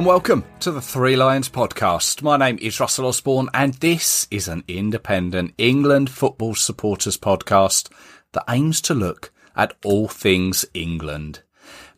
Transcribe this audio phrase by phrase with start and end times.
[0.00, 2.22] And welcome to the Three Lions podcast.
[2.22, 7.92] My name is Russell Osborne and this is an independent England football supporters podcast
[8.32, 11.42] that aims to look at all things England.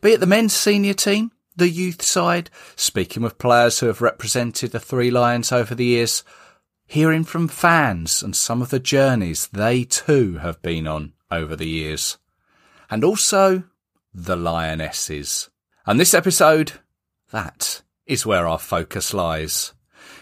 [0.01, 4.73] Be it the men's senior team, the youth side, speaking with players who have represented
[4.73, 6.25] the Three Lions over the years,
[6.85, 11.69] hearing from fans and some of the journeys they too have been on over the
[11.69, 12.17] years.
[12.91, 13.63] And also
[14.13, 15.49] the Lionesses.
[15.85, 16.73] And this episode
[17.31, 19.73] that is where our focus lies.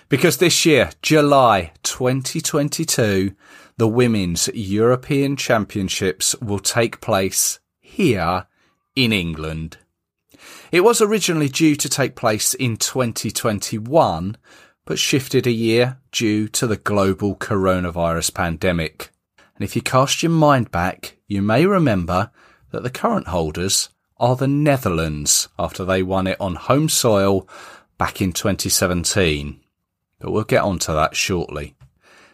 [0.09, 3.34] Because this year, July 2022,
[3.77, 8.45] the Women's European Championships will take place here
[8.95, 9.78] in England.
[10.72, 14.38] It was originally due to take place in 2021,
[14.86, 19.11] but shifted a year due to the global coronavirus pandemic.
[19.56, 22.31] And if you cast your mind back, you may remember
[22.72, 23.89] that the current holders
[24.22, 27.50] are the Netherlands after they won it on home soil
[27.97, 29.59] back in 2017.
[30.19, 31.75] But we'll get onto that shortly.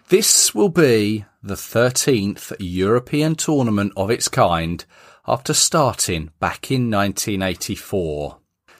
[0.09, 4.83] This will be the 13th European tournament of its kind
[5.25, 8.37] after starting back in 1984.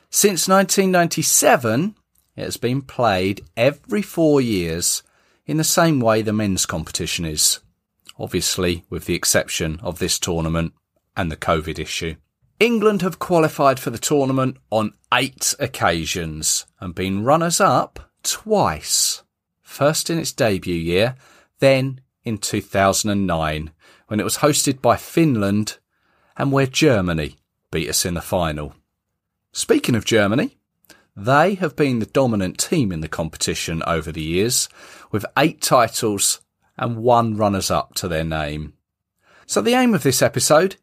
[0.10, 1.96] Since 1997,
[2.36, 5.02] it has been played every four years
[5.46, 7.62] in the same way the men's competition is.
[8.20, 10.74] Obviously, with the exception of this tournament
[11.16, 12.16] and the COVID issue.
[12.60, 19.22] England have qualified for the tournament on eight occasions and been runners up twice.
[19.62, 21.16] First in its debut year,
[21.60, 23.72] then in 2009
[24.08, 25.78] when it was hosted by Finland
[26.36, 27.36] and where Germany
[27.72, 28.74] beat us in the final.
[29.52, 30.58] Speaking of Germany,
[31.16, 34.68] they have been the dominant team in the competition over the years
[35.12, 36.42] with eight titles
[36.76, 38.74] and one runners up to their name.
[39.46, 40.78] So the aim of this episode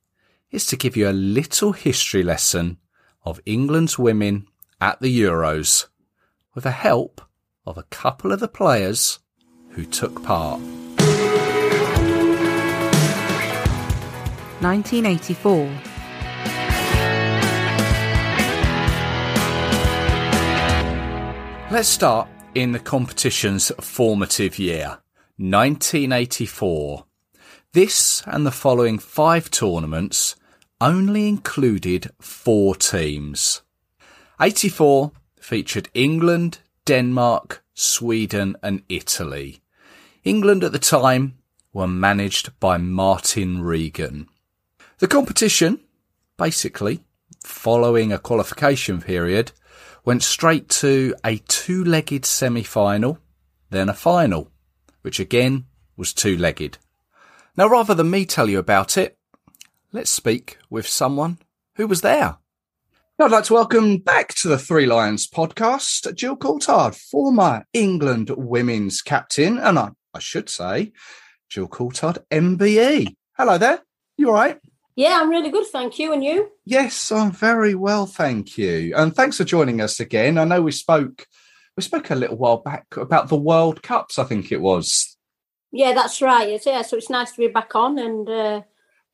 [0.55, 2.79] is to give you a little history lesson
[3.25, 4.47] of England's women
[4.81, 5.89] at the Euros
[6.55, 7.21] with the help
[7.67, 9.19] of a couple of the players
[9.71, 10.61] who took part.
[14.61, 15.67] 1984.
[21.73, 24.99] Let's start in the competition's formative year,
[25.37, 27.07] 1984.
[27.73, 30.37] This and the following five tournaments
[30.85, 33.63] only included four teams.
[34.39, 39.63] 84 featured England, Denmark, Sweden and Italy.
[40.25, 41.39] England at the time
[41.73, 44.29] were managed by Martin Reagan.
[44.99, 45.81] The competition,
[46.37, 47.03] basically,
[47.43, 49.53] following a qualification period,
[50.05, 53.19] went straight to a two-legged semi-final,
[53.71, 54.51] then a final,
[55.01, 55.65] which again
[55.97, 56.77] was two-legged.
[57.57, 59.17] Now rather than me tell you about it,
[59.95, 61.39] let's speak with someone
[61.77, 62.37] who was there.
[63.21, 69.01] I'd like to welcome back to the Three Lions podcast Jill Coultard, former England women's
[69.01, 70.91] captain, and I, I should say,
[71.49, 73.15] Jill Coultard, MBE.
[73.39, 73.83] Hello there.
[74.19, 74.59] You all right?
[74.97, 76.13] Yeah, I'm really good, thank you.
[76.13, 76.51] And you?
[76.65, 78.95] Yes, I'm very well, thank you.
[78.97, 80.39] And thanks for joining us again.
[80.39, 81.25] I know we spoke
[81.77, 85.17] we spoke a little while back about the World Cups, I think it was.
[85.71, 86.61] Yeah, that's right.
[86.67, 88.63] Yeah, so it's nice to be back on and uh,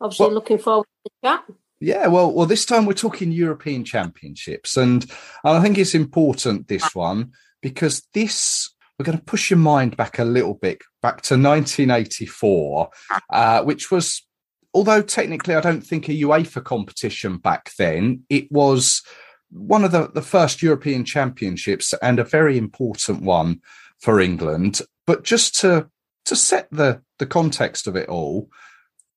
[0.01, 1.45] obviously well, looking forward to the chat.
[1.81, 5.03] Yeah, well, well, this time we're talking European Championships, and,
[5.45, 9.97] and I think it's important this one because this we're going to push your mind
[9.97, 12.91] back a little bit back to 1984,
[13.31, 14.27] uh, which was,
[14.75, 19.03] although technically I don't think a UEFA competition back then, it was
[19.51, 23.63] one of the, the first European Championships and a very important one
[23.99, 24.83] for England.
[25.07, 25.89] But just to
[26.27, 28.51] to set the the context of it all,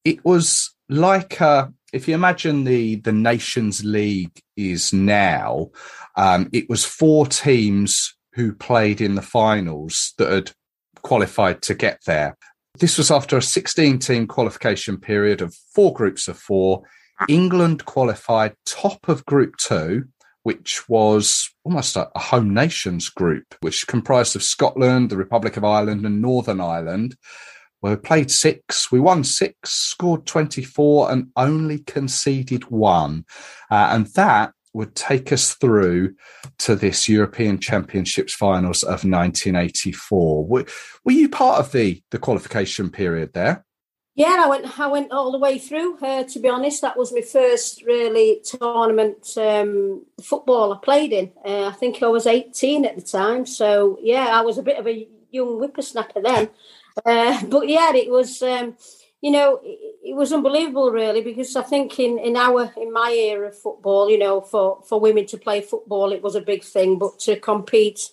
[0.05, 5.69] it was like uh, if you imagine the the Nations League is now,
[6.15, 10.51] um, it was four teams who played in the finals that had
[11.03, 12.35] qualified to get there.
[12.79, 16.83] This was after a 16 team qualification period of four groups of four.
[17.29, 20.05] England qualified top of group two,
[20.41, 25.63] which was almost a, a home nations group, which comprised of Scotland, the Republic of
[25.63, 27.15] Ireland, and Northern Ireland.
[27.83, 33.25] We played six, we won six, scored 24, and only conceded one.
[33.69, 36.15] Uh, and that would take us through
[36.59, 40.45] to this European Championships finals of 1984.
[40.45, 40.65] Were,
[41.03, 43.65] were you part of the, the qualification period there?
[44.15, 44.79] Yeah, I went.
[44.79, 45.97] I went all the way through.
[45.97, 51.31] Uh, to be honest, that was my first really tournament um, football I played in.
[51.43, 54.77] Uh, I think I was eighteen at the time, so yeah, I was a bit
[54.77, 56.49] of a young whippersnapper then.
[57.05, 58.41] Uh, but yeah, it was.
[58.41, 58.77] Um,
[59.21, 63.13] you know, it, it, was unbelievable, really, because I think in, in our in my
[63.13, 66.61] era of football, you know, for, for women to play football, it was a big
[66.61, 68.11] thing, but to compete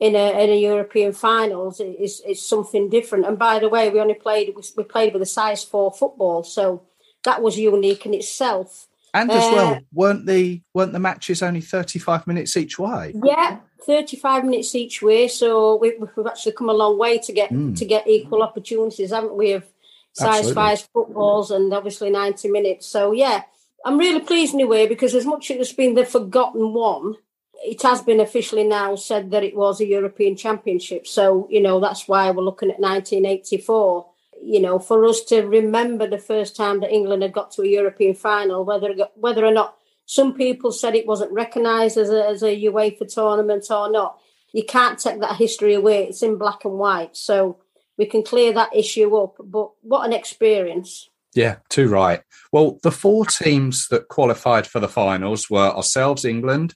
[0.00, 3.24] in a in a European finals is is something different.
[3.24, 6.82] And by the way, we only played we played with a size four football, so
[7.22, 8.87] that was unique in itself.
[9.14, 13.14] And as uh, well, weren't the weren't the matches only thirty five minutes each way?
[13.24, 15.28] Yeah, thirty five minutes each way.
[15.28, 17.76] So we, have actually come a long way to get mm.
[17.76, 19.52] to get equal opportunities, haven't we?
[19.52, 19.64] Of
[20.12, 22.86] size five footballs and obviously ninety minutes.
[22.86, 23.42] So yeah,
[23.84, 27.14] I'm really pleased in a way because as much as it's been the forgotten one,
[27.62, 31.06] it has been officially now said that it was a European Championship.
[31.06, 34.06] So, you know, that's why we're looking at 1984.
[34.42, 37.68] You know, for us to remember the first time that England had got to a
[37.68, 39.76] European final, whether whether or not
[40.06, 44.18] some people said it wasn't recognised as a, as a UEFA tournament or not,
[44.52, 46.04] you can't take that history away.
[46.04, 47.14] It's in black and white.
[47.14, 47.58] So
[47.98, 49.36] we can clear that issue up.
[49.38, 51.10] But what an experience.
[51.34, 52.22] Yeah, too right.
[52.52, 56.74] Well, the four teams that qualified for the finals were ourselves, England,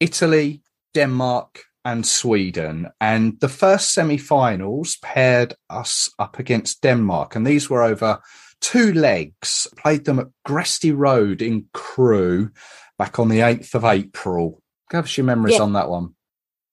[0.00, 0.62] Italy,
[0.94, 2.88] Denmark, and Sweden.
[3.00, 7.36] And the first semi finals paired us up against Denmark.
[7.36, 8.20] And these were over
[8.60, 12.50] two legs, played them at Gresty Road in Crewe
[12.98, 14.62] back on the 8th of April.
[14.90, 15.62] Give us your memories yeah.
[15.62, 16.14] on that one.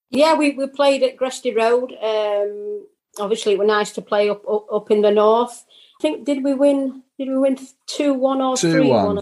[0.10, 1.94] Yeah, we, we played at Gresty Road.
[2.02, 2.88] Um,
[3.20, 5.66] obviously, it was nice to play up, up, up in the north.
[6.00, 7.04] I think did we win?
[7.18, 7.58] Did we win
[7.88, 9.22] two one or three one?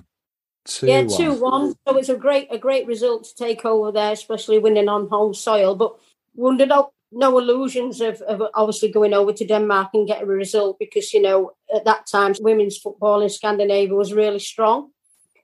[0.65, 1.75] Two yeah, two one.
[1.87, 5.35] So it's a great a great result to take over there, especially winning on home
[5.35, 5.75] soil.
[5.75, 5.95] But
[6.43, 10.77] under no, no illusions of, of obviously going over to Denmark and getting a result
[10.79, 14.89] because you know at that time women's football in Scandinavia was really strong.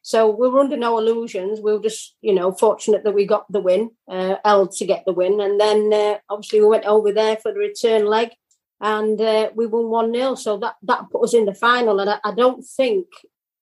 [0.01, 1.61] So we were under no illusions.
[1.61, 5.03] We were just you know fortunate that we got the win, uh, L to get
[5.05, 8.31] the win, and then uh, obviously we went over there for the return leg.
[8.83, 11.99] And uh, we won one 0 so that that put us in the final.
[11.99, 13.05] And I, I don't think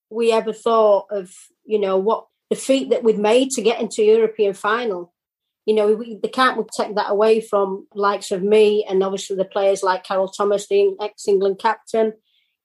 [0.10, 1.34] we ever thought of,
[1.66, 5.14] you know, what the feat that we'd made to get into European final.
[5.66, 9.46] You know, we, they can't take that away from likes of me and obviously the
[9.46, 12.14] players like Carol Thomas, the ex-England captain.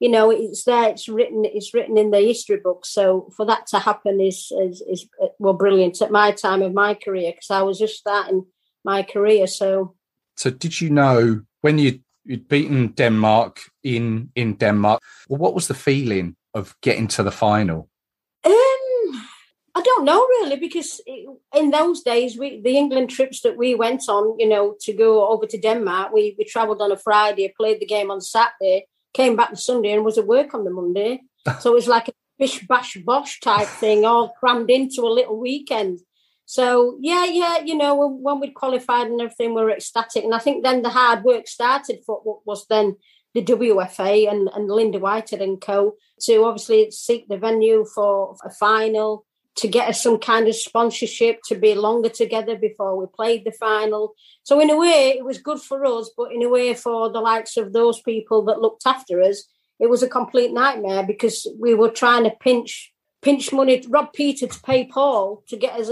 [0.01, 0.89] You know, it's there.
[0.89, 1.45] It's written.
[1.45, 2.85] It's written in the history book.
[2.85, 5.07] So for that to happen is is, is
[5.39, 8.45] well brilliant at my time of my career because I was just starting
[8.85, 9.47] my career.
[9.47, 9.95] So,
[10.37, 15.01] so did you know when you you'd beaten Denmark in in Denmark?
[15.29, 17.89] Well, what was the feeling of getting to the final?
[18.45, 18.53] Um,
[19.75, 24.03] I don't know really because in those days, we the England trips that we went
[24.09, 27.81] on, you know, to go over to Denmark, we we travelled on a Friday, played
[27.81, 31.23] the game on Saturday, came back on Sunday, and was at work on the Monday.
[31.61, 35.39] so it was like a bish bash bosh type thing, all crammed into a little
[35.39, 36.01] weekend.
[36.47, 40.35] So yeah, yeah, you know, when, when we'd qualified and everything, we were ecstatic, and
[40.35, 42.97] I think then the hard work started for what was then
[43.35, 48.51] the WFA and, and Linda Whitehead and co to obviously seek the venue for a
[48.51, 49.27] final,
[49.57, 53.53] to get us some kind of sponsorship, to be longer together before we played the
[53.53, 54.15] final.
[54.43, 57.21] So in a way, it was good for us, but in a way for the
[57.21, 59.45] likes of those people that looked after us,
[59.81, 62.93] it was a complete nightmare because we were trying to pinch
[63.23, 65.91] pinch money, rob Peter to pay Paul to get us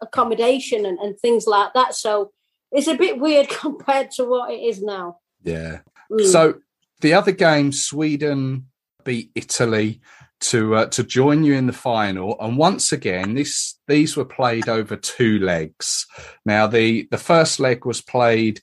[0.00, 1.94] accommodation and, and things like that.
[1.94, 2.32] So
[2.72, 5.18] it's a bit weird compared to what it is now.
[5.42, 5.80] Yeah.
[6.10, 6.24] Mm.
[6.24, 6.54] So
[7.00, 8.66] the other game, Sweden
[9.04, 10.00] beat Italy
[10.40, 14.68] to uh, to join you in the final, and once again, this these were played
[14.68, 16.06] over two legs.
[16.44, 18.60] Now, the the first leg was played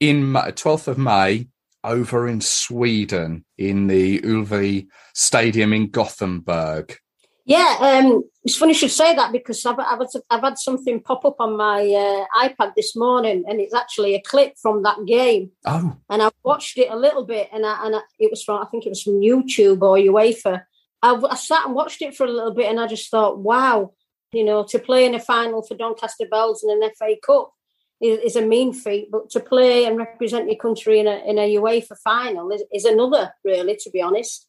[0.00, 1.48] in twelfth of May
[1.84, 6.96] over in Sweden in the Ullevi Stadium in Gothenburg.
[7.44, 11.24] Yeah, um, it's funny you should say that because I've, I've, I've had something pop
[11.24, 15.50] up on my uh, iPad this morning, and it's actually a clip from that game.
[15.66, 18.62] Oh, and I watched it a little bit, and I, and I, it was from
[18.62, 20.62] I think it was from YouTube or UEFA.
[21.02, 23.92] I, I sat and watched it for a little bit, and I just thought, wow,
[24.32, 27.52] you know, to play in a final for Doncaster Belles in an FA Cup
[28.00, 31.38] is, is, a mean feat, but to play and represent your country in a in
[31.38, 34.46] a UEFA final is, is another, really, to be honest.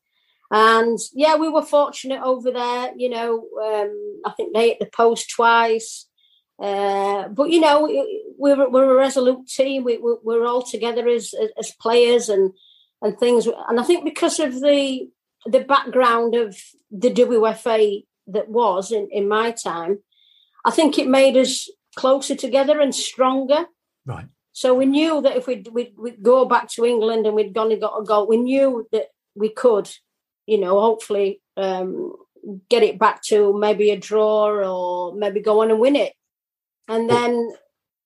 [0.52, 2.92] And yeah, we were fortunate over there.
[2.96, 6.08] You know, um, I think they hit the post twice.
[6.62, 7.90] Uh, but you know,
[8.38, 9.84] we're we're a resolute team.
[9.84, 12.52] We, we're all together as, as players and
[13.02, 13.48] and things.
[13.68, 15.10] And I think because of the
[15.46, 16.58] the background of
[16.92, 20.00] the WFA that was in, in my time,
[20.64, 23.66] I think it made us closer together and stronger.
[24.06, 24.26] Right.
[24.54, 27.72] So we knew that if we'd, we'd, we'd go back to England and we'd gone
[27.72, 29.90] and got a goal, we knew that we could,
[30.46, 32.14] you know, hopefully um,
[32.70, 36.14] get it back to maybe a draw or maybe go on and win it.
[36.88, 37.52] And then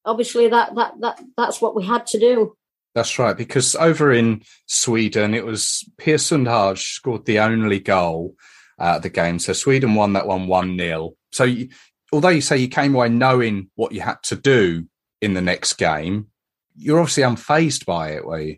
[0.05, 2.55] obviously that that that that's what we had to do.
[2.95, 8.35] That's right, because over in Sweden, it was Pia Sundhage scored the only goal
[8.79, 9.37] uh, the game.
[9.37, 11.11] So Sweden won that one 1 0.
[11.31, 11.69] So you,
[12.11, 14.87] although you say you came away knowing what you had to do
[15.21, 16.27] in the next game,
[16.75, 18.57] you're obviously unfazed by it, were you?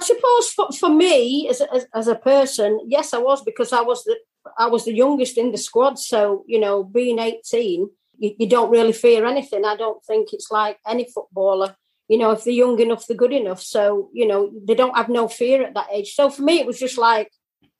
[0.00, 3.82] I suppose for, for me as, as, as a person, yes, I was because I
[3.82, 4.16] was the
[4.58, 5.98] I was the youngest in the squad.
[5.98, 9.64] So you know, being 18, you, you don't really fear anything.
[9.64, 11.76] I don't think it's like any footballer.
[12.08, 13.60] You know, if they're young enough, they're good enough.
[13.60, 16.14] So you know, they don't have no fear at that age.
[16.14, 17.30] So for me, it was just like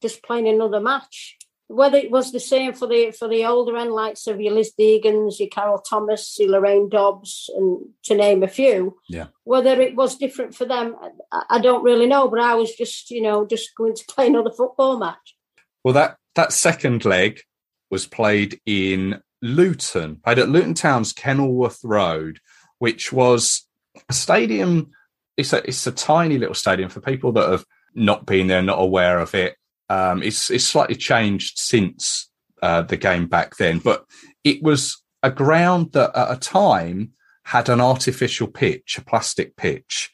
[0.03, 1.37] just playing another match.
[1.73, 4.73] Whether it was the same for the for the older end, likes of your Liz
[4.77, 8.99] Deighans, your Carol Thomas, your Lorraine Dobbs, and to name a few.
[9.09, 9.27] Yeah.
[9.45, 10.97] Whether it was different for them,
[11.31, 12.27] I, I don't really know.
[12.27, 15.37] But I was just, you know, just going to play another football match.
[15.85, 17.41] Well, that that second leg
[17.89, 22.41] was played in Luton, played at Luton Town's Kenilworth Road,
[22.79, 23.65] which was
[24.09, 24.91] a stadium.
[25.37, 28.81] It's a it's a tiny little stadium for people that have not been there, not
[28.81, 29.57] aware of it.
[29.91, 32.31] Um, it's it's slightly changed since
[32.63, 34.07] uh, the game back then, but
[34.45, 37.13] it was a ground that at a time
[37.45, 40.11] had an artificial pitch, a plastic pitch.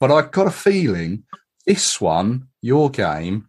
[0.00, 1.22] But I've got a feeling
[1.64, 3.46] this one, your game,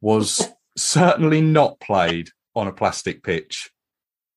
[0.00, 3.70] was certainly not played on a plastic pitch.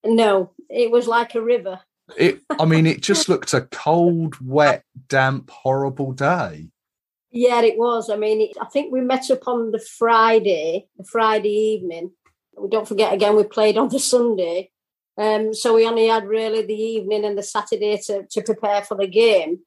[0.04, 1.80] No, it was like a river.
[2.18, 6.70] It, I mean, it just looked a cold, wet, damp, horrible day.
[7.38, 8.10] Yeah, it was.
[8.10, 12.10] I mean, it, I think we met up on the Friday, the Friday evening.
[12.58, 14.72] We don't forget again, we played on the Sunday.
[15.20, 18.98] Um, so we only had really the evening and the Saturday to, to prepare for
[18.98, 19.60] the game.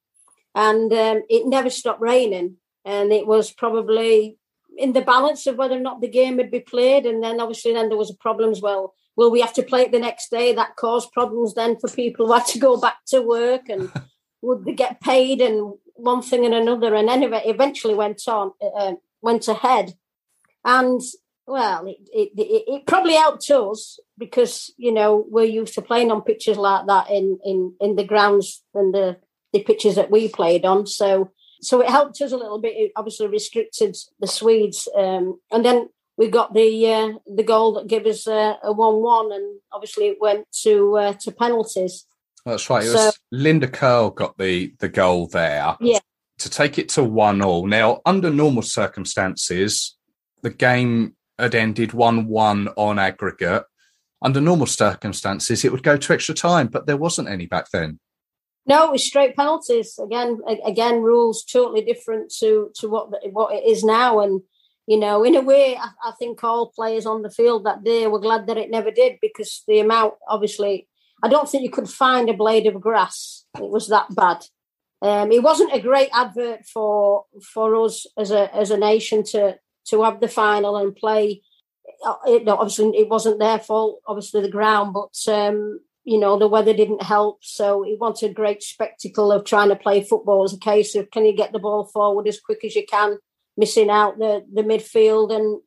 [0.52, 2.56] And um, it never stopped raining.
[2.84, 4.36] And it was probably
[4.76, 7.06] in the balance of whether or not the game would be played.
[7.06, 8.94] And then obviously then there was a problem as well.
[9.14, 10.52] Will we have to play it the next day?
[10.52, 13.92] That caused problems then for people who had to go back to work and
[14.42, 18.94] would they get paid and one thing and another, and anyway, eventually went on, uh,
[19.20, 19.94] went ahead,
[20.64, 21.00] and
[21.46, 26.22] well, it, it, it, probably helped us because you know we're used to playing on
[26.22, 29.16] pitches like that in in in the grounds and the
[29.52, 31.30] the pitches that we played on, so
[31.60, 32.76] so it helped us a little bit.
[32.76, 37.86] It obviously restricted the Swedes, um, and then we got the uh, the goal that
[37.86, 42.06] gave us uh, a one one, and obviously it went to uh, to penalties.
[42.44, 42.84] That's right.
[42.84, 45.76] It so, was Linda Curl got the the goal there.
[45.80, 45.98] Yeah.
[46.38, 47.66] To take it to one all.
[47.66, 49.96] Now, under normal circumstances,
[50.42, 53.64] the game had ended one one on aggregate.
[54.22, 57.98] Under normal circumstances, it would go to extra time, but there wasn't any back then.
[58.66, 59.98] No, it was straight penalties.
[59.98, 64.20] Again, again, rules totally different to to what what it is now.
[64.20, 64.42] And
[64.86, 68.06] you know, in a way, I, I think all players on the field that day
[68.06, 70.88] were glad that it never did because the amount, obviously,
[71.22, 73.44] I don't think you could find a blade of grass.
[73.56, 74.44] It was that bad.
[75.02, 79.58] Um, it wasn't a great advert for for us as a as a nation to
[79.86, 81.42] to have the final and play.
[82.04, 84.00] Uh, it, no, obviously, it wasn't their fault.
[84.06, 87.38] Obviously, the ground, but um, you know the weather didn't help.
[87.42, 90.44] So it wanted a great spectacle of trying to play football.
[90.44, 93.18] As a case of can you get the ball forward as quick as you can,
[93.56, 95.60] missing out the the midfield and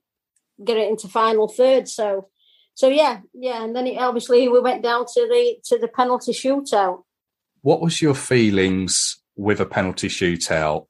[0.63, 1.87] get it into final third.
[1.87, 2.29] So
[2.75, 6.31] so yeah, yeah, and then it, obviously we went down to the to the penalty
[6.31, 7.03] shootout.
[7.61, 10.87] What was your feelings with a penalty shootout?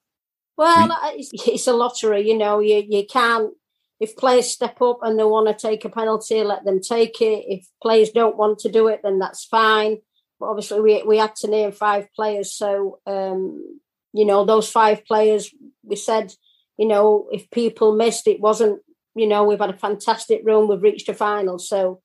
[0.57, 1.19] Well, we...
[1.19, 2.59] it's, it's, a lottery, you know.
[2.59, 3.53] You you can't
[3.99, 7.45] if players step up and they want to take a penalty, let them take it.
[7.47, 9.97] If players don't want to do it, then that's fine.
[10.39, 13.79] But obviously, we we had to name five players, so um,
[14.13, 15.49] you know those five players.
[15.83, 16.33] We said,
[16.77, 18.81] you know, if people missed, it wasn't
[19.15, 20.67] you know, we've had a fantastic run.
[20.67, 22.01] We've reached a final, so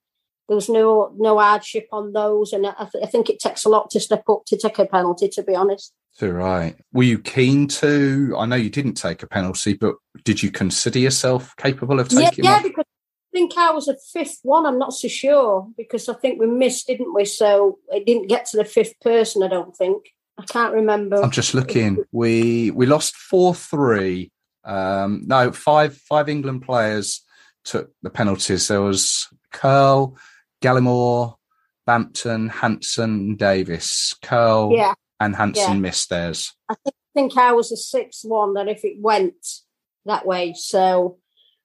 [0.49, 2.53] there was no no hardship on those.
[2.53, 4.87] And I, th- I think it takes a lot to step up to take a
[4.87, 5.29] penalty.
[5.29, 5.93] To be honest.
[6.21, 6.75] Right.
[6.93, 8.35] Were you keen to?
[8.37, 12.45] I know you didn't take a penalty, but did you consider yourself capable of taking?
[12.45, 14.67] Yeah, yeah because I think I was a fifth one.
[14.67, 17.25] I'm not so sure because I think we missed, didn't we?
[17.25, 19.43] So it didn't get to the fifth person.
[19.43, 20.09] I don't think.
[20.39, 21.23] I can't remember.
[21.23, 22.05] I'm just looking.
[22.13, 24.31] We we lost four three
[24.69, 27.23] um, no, five five England players
[27.65, 28.69] took the penalties.
[28.69, 30.17] There was Curl,
[30.63, 31.37] Gallimore,
[31.87, 34.15] Bampton, Hanson, Davis.
[34.23, 34.95] Curl yeah.
[35.19, 35.81] and Hanson yeah.
[35.81, 36.55] missed theirs.
[36.69, 39.35] I think, I think I was the sixth one that if it went
[40.05, 40.55] that way.
[40.57, 41.19] So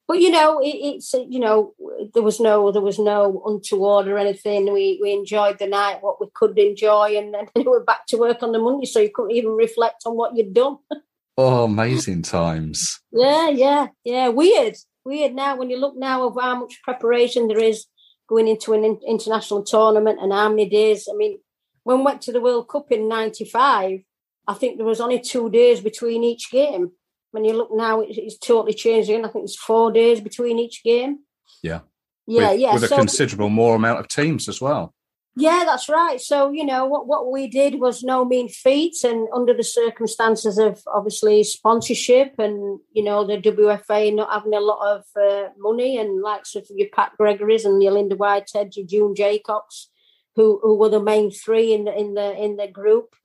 [0.06, 1.74] but you know, it, it's you know,
[2.12, 4.70] there was no there was no untoward or anything.
[4.72, 8.18] We we enjoyed the night, what we could enjoy, and then we were back to
[8.18, 10.78] work on the Monday, so you couldn't even reflect on what you'd done.
[11.36, 13.00] oh, amazing times!
[13.12, 14.28] Yeah, yeah, yeah.
[14.28, 15.34] Weird, weird.
[15.34, 17.86] Now, when you look now of how much preparation there is
[18.28, 21.08] going into an international tournament and how many days.
[21.12, 21.38] I mean,
[21.82, 24.00] when we went to the World Cup in '95,
[24.46, 26.92] I think there was only two days between each game
[27.34, 29.24] when you look now, it's, it's totally changed again.
[29.24, 31.18] I think it's four days between each game.
[31.64, 31.80] Yeah.
[32.28, 32.74] Yeah, with, yeah.
[32.74, 34.94] With so, a considerable more amount of teams as well.
[35.36, 36.20] Yeah, that's right.
[36.20, 39.02] So, you know, what, what we did was no mean feat.
[39.02, 44.60] And under the circumstances of obviously sponsorship and, you know, the WFA not having a
[44.60, 48.86] lot of uh, money and likes of your Pat Gregory's and your Linda Whitehead, your
[48.86, 49.90] June Jacobs,
[50.36, 53.16] who, who were the main three in the, in the, in the group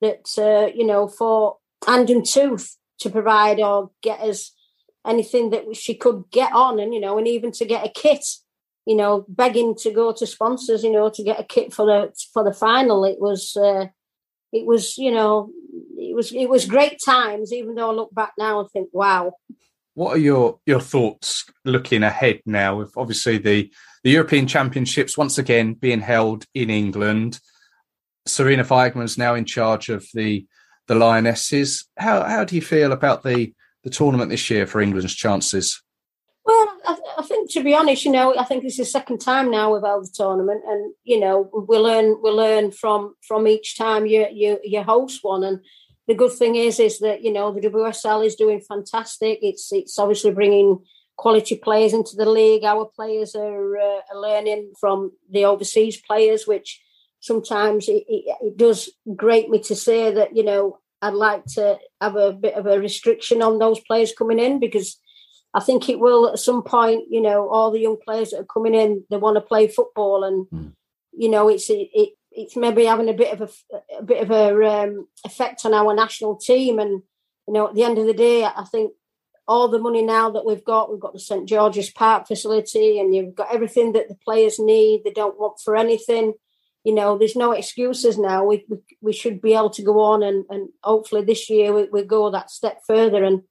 [0.00, 1.56] that, uh, you know, for
[1.86, 4.52] and tooth to provide or get us
[5.06, 8.24] anything that she could get on and you know and even to get a kit
[8.86, 12.12] you know begging to go to sponsors you know to get a kit for the
[12.32, 13.86] for the final it was uh,
[14.52, 15.50] it was you know
[15.98, 19.32] it was it was great times even though i look back now and think wow
[19.94, 23.70] what are your your thoughts looking ahead now with obviously the
[24.04, 27.40] the european championships once again being held in england
[28.26, 30.46] sarina Wiegman's now in charge of the
[30.86, 31.86] the Lionesses.
[31.96, 33.52] How how do you feel about the
[33.84, 35.82] the tournament this year for England's chances?
[37.26, 39.82] Think to be honest, you know, I think this is the second time now we've
[39.82, 44.26] held the tournament, and you know, we learn we learn from from each time you
[44.32, 45.60] you you host one, and
[46.06, 49.38] the good thing is is that you know the WSL is doing fantastic.
[49.42, 50.84] It's it's obviously bringing
[51.16, 52.64] quality players into the league.
[52.64, 56.82] Our players are, uh, are learning from the overseas players, which
[57.20, 61.78] sometimes it, it, it, does grate me to say that you know I'd like to
[62.00, 65.00] have a bit of a restriction on those players coming in because
[65.56, 67.04] I think it will at some point.
[67.10, 70.22] You know, all the young players that are coming in, they want to play football,
[70.22, 70.72] and mm.
[71.12, 73.40] you know, it's it, it's maybe having a bit of
[73.72, 76.78] a, a bit of a um, effect on our national team.
[76.78, 77.02] And
[77.48, 78.92] you know, at the end of the day, I think
[79.48, 83.14] all the money now that we've got, we've got the St George's Park facility, and
[83.14, 85.04] you've got everything that the players need.
[85.04, 86.34] They don't want for anything
[86.84, 88.44] you know, there's no excuses now.
[88.44, 91.88] We we, we should be able to go on and, and hopefully this year we,
[91.90, 93.42] we go that step further and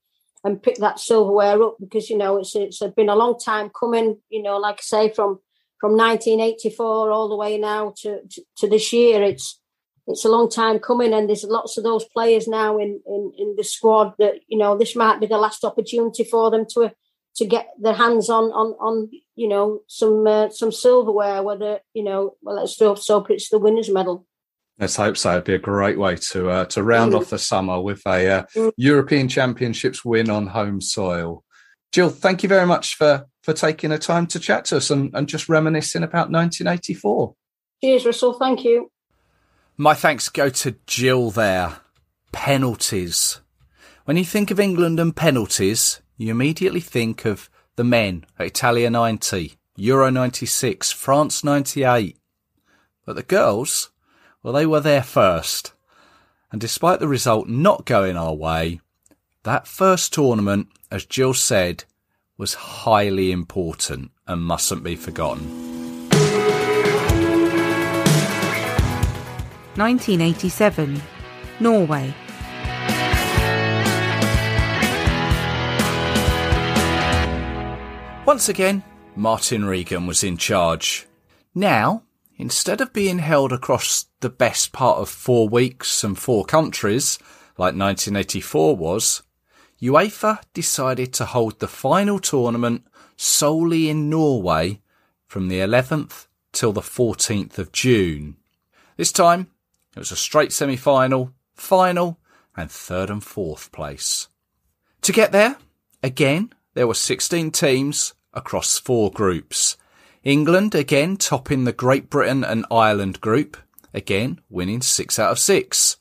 [0.46, 4.20] and pick that silverware up because you know it's it's been a long time coming.
[4.30, 5.40] You know, like I say, from
[5.82, 9.60] from 1984 all the way now to, to, to this year, it's
[10.08, 13.56] it's a long time coming, and there's lots of those players now in, in in
[13.58, 16.94] the squad that you know this might be the last opportunity for them to
[17.38, 21.42] to get their hands on on on you know some uh, some silverware.
[21.42, 23.26] Whether you know, well, let's hope so.
[23.30, 24.28] It's the winners' medal.
[24.80, 25.32] Let's hope so.
[25.32, 27.18] It'd be a great way to uh, to round mm.
[27.18, 28.72] off the summer with a uh, mm.
[28.76, 31.44] European Championships win on home soil.
[31.92, 35.16] Jill, thank you very much for for taking the time to chat to us and,
[35.16, 37.36] and just reminiscing about 1984.
[37.82, 38.34] Cheers, Russell.
[38.34, 38.92] Thank you.
[39.78, 41.78] My thanks go to Jill there.
[42.32, 43.42] Penalties.
[44.06, 48.90] When you think of England and penalties, you immediately think of the men at Italia
[48.90, 52.18] 90, Euro 96, France 98.
[53.06, 53.92] But the girls,
[54.46, 55.74] well, they were there first.
[56.52, 58.80] And despite the result not going our way,
[59.42, 61.84] that first tournament, as Jill said,
[62.38, 65.44] was highly important and mustn't be forgotten.
[69.78, 71.02] 1987,
[71.60, 72.14] Norway.
[78.28, 78.84] Once again,
[79.16, 81.08] Martin Reagan was in charge.
[81.56, 82.04] Now,
[82.38, 87.18] instead of being held across the best part of four weeks and four countries,
[87.58, 89.24] like 1984 was,
[89.82, 92.86] UEFA decided to hold the final tournament
[93.18, 94.82] solely in Norway
[95.28, 98.38] from the 11th till the 14th of June.
[98.98, 99.48] This time,
[99.96, 102.20] it was a straight semi-final, final,
[102.56, 104.28] and third and fourth place.
[105.02, 105.58] To get there,
[106.02, 109.78] again, there were 16 teams across four groups.
[110.26, 113.58] England again topping the Great Britain and Ireland group,
[113.94, 115.98] again winning six out of six.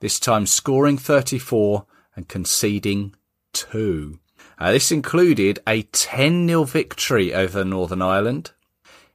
[0.00, 3.14] This time scoring 34 and conceding
[3.54, 4.18] two.
[4.58, 8.50] Uh, this included a 10-0 victory over Northern Ireland.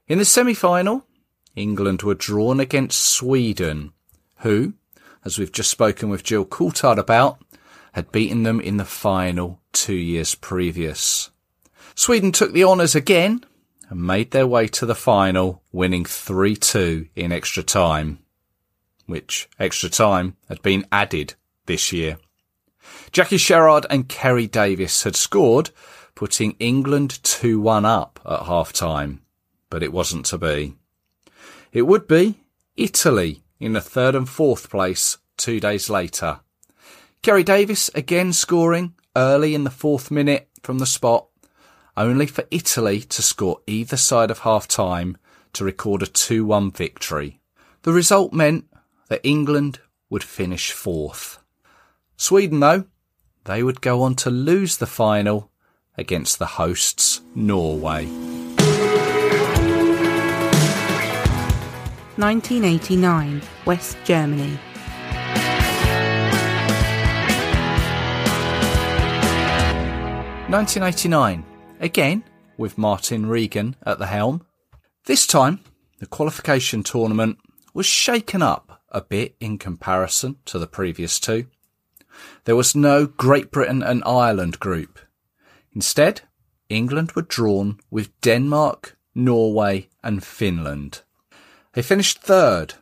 [0.08, 1.06] In the semi-final,
[1.54, 3.92] England were drawn against Sweden,
[4.38, 4.74] who,
[5.24, 7.38] as we've just spoken with Jill Coultard about,
[7.92, 11.30] had beaten them in the final two years previous.
[11.94, 13.44] Sweden took the honours again
[13.88, 18.18] and made their way to the final, winning 3-2 in extra time,
[19.06, 21.34] which extra time had been added
[21.66, 22.18] this year.
[23.12, 25.70] Jackie Sherrard and Kerry Davis had scored,
[26.14, 29.22] putting England 2 1 up at half time,
[29.70, 30.74] but it wasn't to be.
[31.72, 32.40] It would be
[32.76, 36.40] Italy in the third and fourth place two days later.
[37.22, 41.27] Kerry Davis again scoring early in the fourth minute from the spot,
[41.98, 45.16] only for Italy to score either side of half time
[45.52, 47.40] to record a 2 1 victory.
[47.82, 48.66] The result meant
[49.08, 51.38] that England would finish fourth.
[52.16, 52.84] Sweden, though,
[53.44, 55.50] they would go on to lose the final
[55.96, 58.06] against the hosts, Norway.
[62.16, 64.58] 1989, West Germany.
[70.48, 71.44] Nineteen eighty nine,
[71.80, 72.24] again
[72.56, 74.44] with Martin Reagan at the helm.
[75.06, 75.60] This time,
[76.00, 77.38] the qualification tournament
[77.72, 81.46] was shaken up a bit in comparison to the previous two.
[82.44, 84.98] There was no Great Britain and Ireland group.
[85.72, 86.22] Instead,
[86.68, 91.02] England were drawn with Denmark, Norway, and Finland.
[91.72, 92.74] They finished third,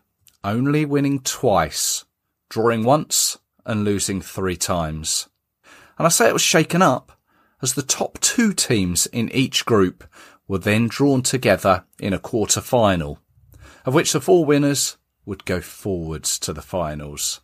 [0.43, 2.05] only winning twice,
[2.49, 5.29] drawing once and losing three times.
[5.99, 7.13] And I say it was shaken up
[7.67, 10.05] as the top two teams in each group
[10.47, 13.19] were then drawn together in a quarter final,
[13.85, 17.41] of which the four winners would go forwards to the finals.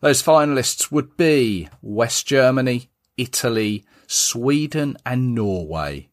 [0.00, 6.08] Those finalists would be West Germany, Italy, Sweden and Norway.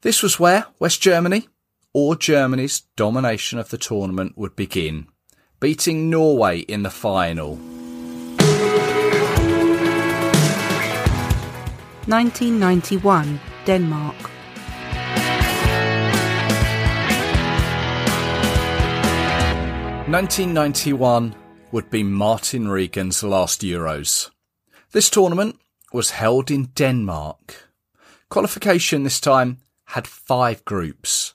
[0.00, 1.46] This was where West Germany,
[1.94, 5.06] or Germany's domination of the tournament would begin,
[5.60, 7.79] beating Norway in the final.
[12.10, 14.16] 1991, Denmark.
[20.08, 21.36] Nineteen ninety one
[21.70, 24.28] would be Martin Reagan's last Euros.
[24.90, 25.60] This tournament
[25.92, 27.70] was held in Denmark.
[28.28, 31.34] Qualification this time had five groups,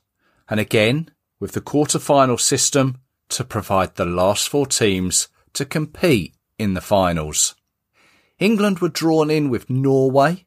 [0.49, 1.09] and again
[1.39, 2.97] with the quarter-final system
[3.29, 7.55] to provide the last four teams to compete in the finals.
[8.39, 10.44] England were drawn in with Norway,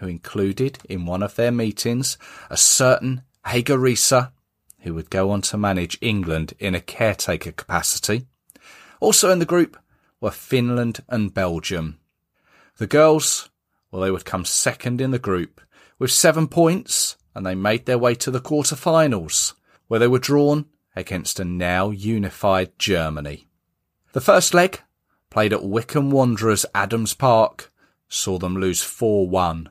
[0.00, 2.18] who included in one of their meetings
[2.50, 4.32] a certain Hege Riise,
[4.80, 8.26] who would go on to manage England in a caretaker capacity.
[8.98, 9.78] Also in the group
[10.20, 11.98] were Finland and Belgium.
[12.78, 13.50] The girls,
[13.90, 15.60] well, they would come second in the group
[15.98, 19.54] with seven points and they made their way to the quarter-finals
[19.88, 23.46] where they were drawn against a now unified Germany.
[24.12, 24.80] The first leg,
[25.28, 27.72] played at Wycombe Wanderers Adams Park,
[28.08, 29.68] saw them lose 4-1.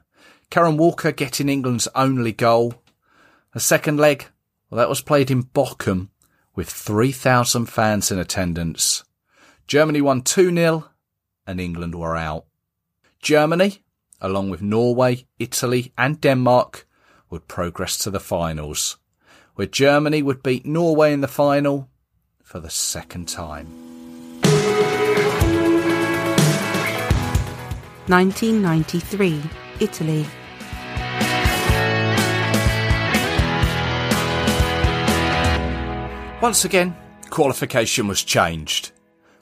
[0.50, 2.74] Karen Walker getting England's only goal.
[3.54, 4.26] The second leg,
[4.70, 6.10] well, that was played in Bochum
[6.56, 9.04] with 3,000 fans in attendance.
[9.68, 10.90] Germany won 2-0
[11.46, 12.46] and England were out.
[13.22, 13.84] Germany,
[14.20, 16.88] along with Norway, Italy and Denmark,
[17.30, 18.98] would progress to the finals,
[19.54, 21.90] where Germany would beat Norway in the final
[22.44, 23.68] for the second time.
[28.08, 29.44] 1993,
[29.80, 30.26] Italy.
[36.42, 36.96] Once again,
[37.30, 38.92] qualification was changed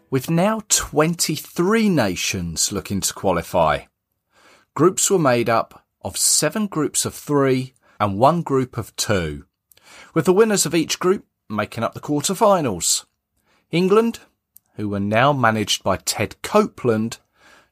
[0.10, 3.82] with now 23 nations looking to qualify.
[4.74, 9.46] Groups were made up of seven groups of three and one group of two,
[10.14, 13.06] with the winners of each group making up the quarter-finals.
[13.72, 14.20] England,
[14.76, 17.18] who were now managed by Ted Copeland,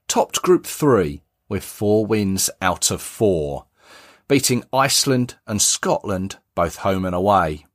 [0.08, 3.66] topped Group 3 with four wins out of four,
[4.28, 7.66] beating Iceland and Scotland both home and away.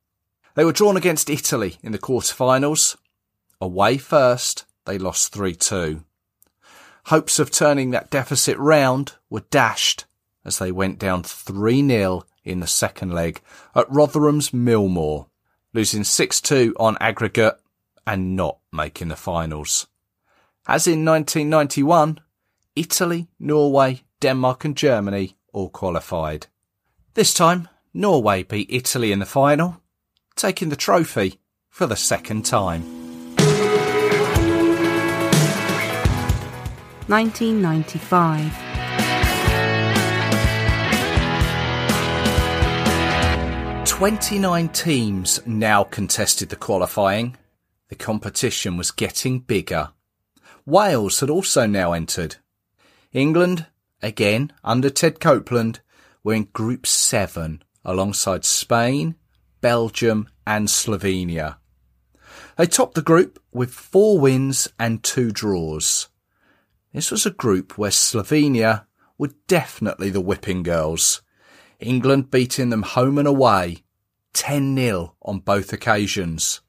[0.55, 2.97] They were drawn against Italy in the quarter-finals,
[3.61, 6.03] Away first, they lost 3-2.
[7.05, 10.05] Hopes of turning that deficit round were dashed
[10.43, 13.39] as they went down 3-0 in the second leg
[13.75, 15.27] at Rotherham's Millmoor,
[15.73, 17.53] losing 6-2 on aggregate
[18.07, 19.85] and not making the finals.
[20.67, 22.19] As in 1991,
[22.75, 26.47] Italy, Norway, Denmark and Germany all qualified.
[27.15, 29.81] This time, Norway beat Italy in the final,
[30.37, 32.83] taking the trophy for the second time.
[37.07, 38.53] 1995.
[43.85, 47.35] Twenty-nine teams now contested the qualifying.
[47.89, 49.89] The competition was getting bigger.
[50.65, 52.37] Wales had also now entered.
[53.13, 53.67] England,
[54.01, 55.81] again under Ted Copeland,
[56.23, 59.15] were in Group 7 alongside Spain,
[59.59, 61.57] Belgium and Slovenia.
[62.57, 66.09] They topped the group with four wins and two draws.
[66.93, 68.85] This was a group where Slovenia
[69.17, 71.21] were definitely the whipping girls.
[71.79, 73.83] England beating them home and away
[74.33, 76.61] 10 0 on both occasions.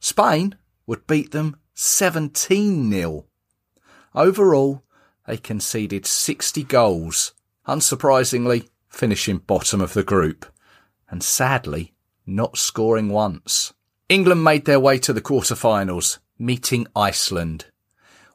[0.00, 3.26] Spain would beat them 17 0.
[4.14, 4.83] Overall,
[5.26, 7.32] they conceded 60 goals,
[7.66, 10.46] unsurprisingly finishing bottom of the group,
[11.08, 11.94] and sadly
[12.26, 13.72] not scoring once.
[14.08, 17.66] England made their way to the quarter-finals, meeting Iceland,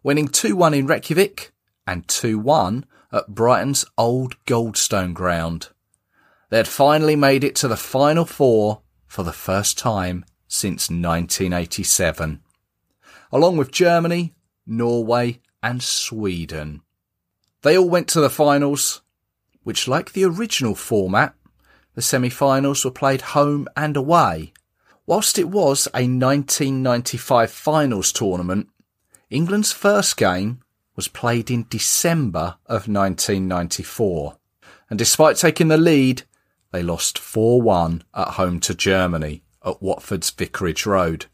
[0.04, 1.52] winning 2-1 in Reykjavik
[1.86, 5.70] and 2-1 at Brighton's old Goldstone ground.
[6.50, 12.42] They had finally made it to the final four for the first time since 1987,
[13.32, 14.34] along with Germany,
[14.66, 16.82] Norway and Sweden.
[17.62, 19.02] They all went to the finals,
[19.64, 21.36] which like the original format,
[21.96, 24.54] the semi-finals were played home and away.
[25.06, 28.70] Whilst it was a 1995 finals tournament,
[29.30, 30.62] England's first game
[30.96, 34.38] was played in December of 1994.
[34.90, 36.24] And despite taking the lead,
[36.72, 41.26] they lost 4-1 at home to Germany at Watford's Vicarage Road.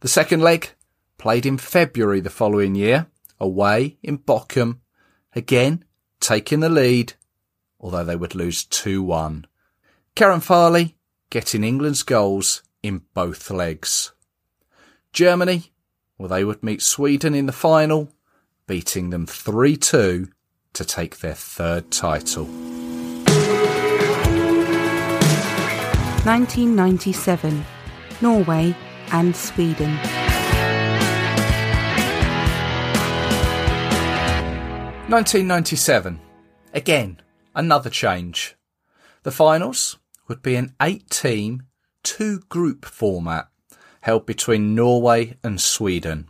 [0.00, 0.70] The second leg,
[1.16, 3.06] played in February the following year,
[3.40, 4.78] away in Bochum,
[5.34, 5.84] again
[6.20, 7.14] taking the lead,
[7.80, 9.44] although they would lose 2-1.
[10.14, 10.96] Karen Farley
[11.30, 14.12] getting England's goals in both legs.
[15.12, 15.72] Germany,
[16.18, 18.12] well, they would meet Sweden in the final,
[18.66, 20.30] beating them 3-2
[20.72, 22.46] to take their third title.
[26.24, 27.64] 1997
[28.20, 28.74] Norway
[29.12, 30.27] and Sweden.
[35.08, 36.20] 1997.
[36.74, 37.22] Again,
[37.54, 38.56] another change.
[39.22, 39.96] The finals
[40.28, 41.62] would be an eight team,
[42.02, 43.48] two group format
[44.02, 46.28] held between Norway and Sweden.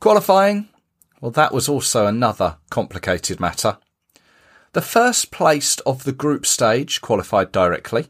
[0.00, 0.70] Qualifying,
[1.20, 3.76] well, that was also another complicated matter.
[4.72, 8.06] The first placed of the group stage qualified directly,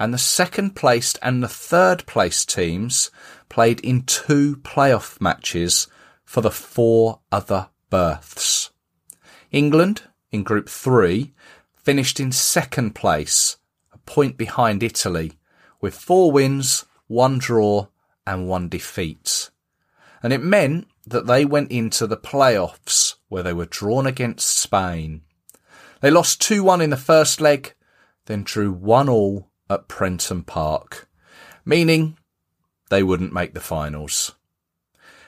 [0.00, 3.12] and the second placed and the third placed teams
[3.48, 5.86] played in two playoff matches
[6.24, 8.70] for the four other berths.
[9.56, 11.32] England, in Group 3,
[11.74, 13.56] finished in second place,
[13.90, 15.32] a point behind Italy,
[15.80, 17.86] with four wins, one draw,
[18.26, 19.48] and one defeat.
[20.22, 25.22] And it meant that they went into the playoffs where they were drawn against Spain.
[26.02, 27.72] They lost 2 1 in the first leg,
[28.26, 31.08] then drew 1 all at Prenton Park,
[31.64, 32.18] meaning
[32.90, 34.34] they wouldn't make the finals.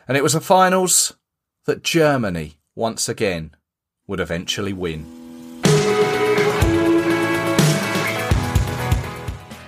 [0.06, 1.14] And it was the finals
[1.64, 3.52] that Germany, once again,
[4.08, 5.06] would eventually win.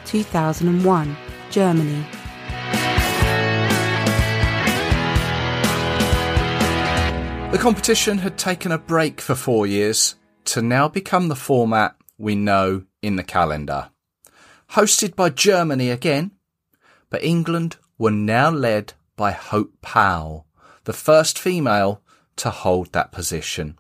[0.07, 1.17] 2001
[1.51, 2.05] Germany.
[7.53, 12.37] The competition had taken a break for four years to now become the format we
[12.37, 13.91] know in the calendar.
[14.71, 16.31] Hosted by Germany again,
[17.09, 20.47] but England were now led by Hope Powell,
[20.85, 22.03] the first female
[22.37, 23.80] to hold that position.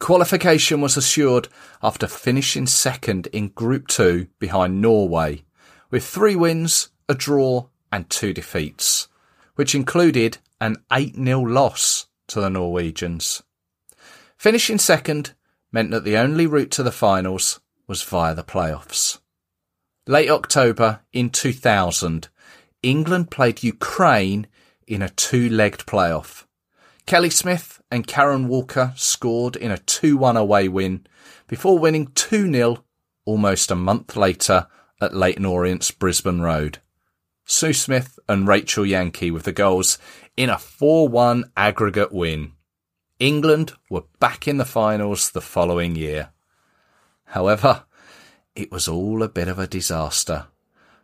[0.00, 1.48] Qualification was assured
[1.82, 5.44] after finishing second in Group 2 behind Norway,
[5.90, 9.08] with three wins, a draw, and two defeats,
[9.56, 13.42] which included an 8 0 loss to the Norwegians.
[14.38, 15.34] Finishing second
[15.70, 19.18] meant that the only route to the finals was via the playoffs.
[20.06, 22.28] Late October in 2000,
[22.82, 24.46] England played Ukraine
[24.86, 26.46] in a two-legged playoff.
[27.10, 31.08] Kelly Smith and Karen Walker scored in a 2-1 away win
[31.48, 32.84] before winning 2-0
[33.24, 34.68] almost a month later
[35.00, 36.78] at Leyton Orient's Brisbane Road.
[37.44, 39.98] Sue Smith and Rachel Yankey with the goals
[40.36, 42.52] in a 4-1 aggregate win.
[43.18, 46.30] England were back in the finals the following year.
[47.24, 47.86] However,
[48.54, 50.46] it was all a bit of a disaster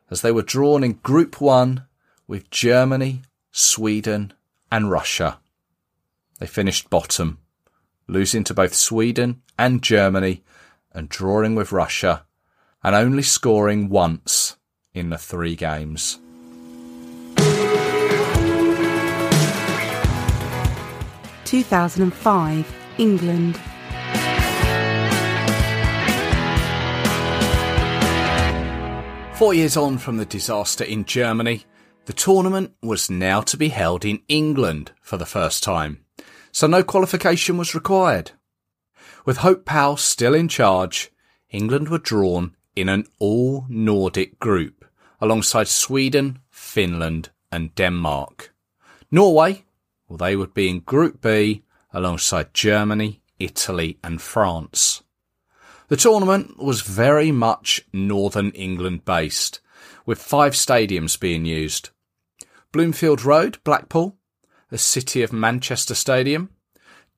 [0.09, 1.85] as they were drawn in Group 1
[2.29, 4.35] with Germany, Sweden
[4.71, 5.41] and Russia.
[6.39, 7.39] They finished bottom,
[8.07, 10.45] losing to both Sweden and Germany
[10.93, 12.27] and drawing with Russia
[12.85, 14.57] and only scoring once
[14.93, 16.19] in the three games.
[21.45, 23.59] Two thousand and five England.
[29.37, 31.65] Four years on from the disaster in Germany,
[32.07, 36.06] the tournament was now to be held in England for the first time
[36.57, 38.31] so no qualification was required.
[39.27, 41.11] With Hope Powell still in charge,
[41.51, 44.87] England were drawn in an all Nordic group
[45.21, 48.55] alongside Sweden, Finland and Denmark.
[49.11, 49.65] Norway,
[50.09, 55.03] well they would be in Group B alongside Germany Italy, and France.
[55.89, 59.61] The tournament was very much Northern England based,
[60.07, 61.91] with five stadiums being used.
[62.73, 64.17] Bloomfield Road, Blackpool,
[64.77, 66.51] the City of Manchester Stadium,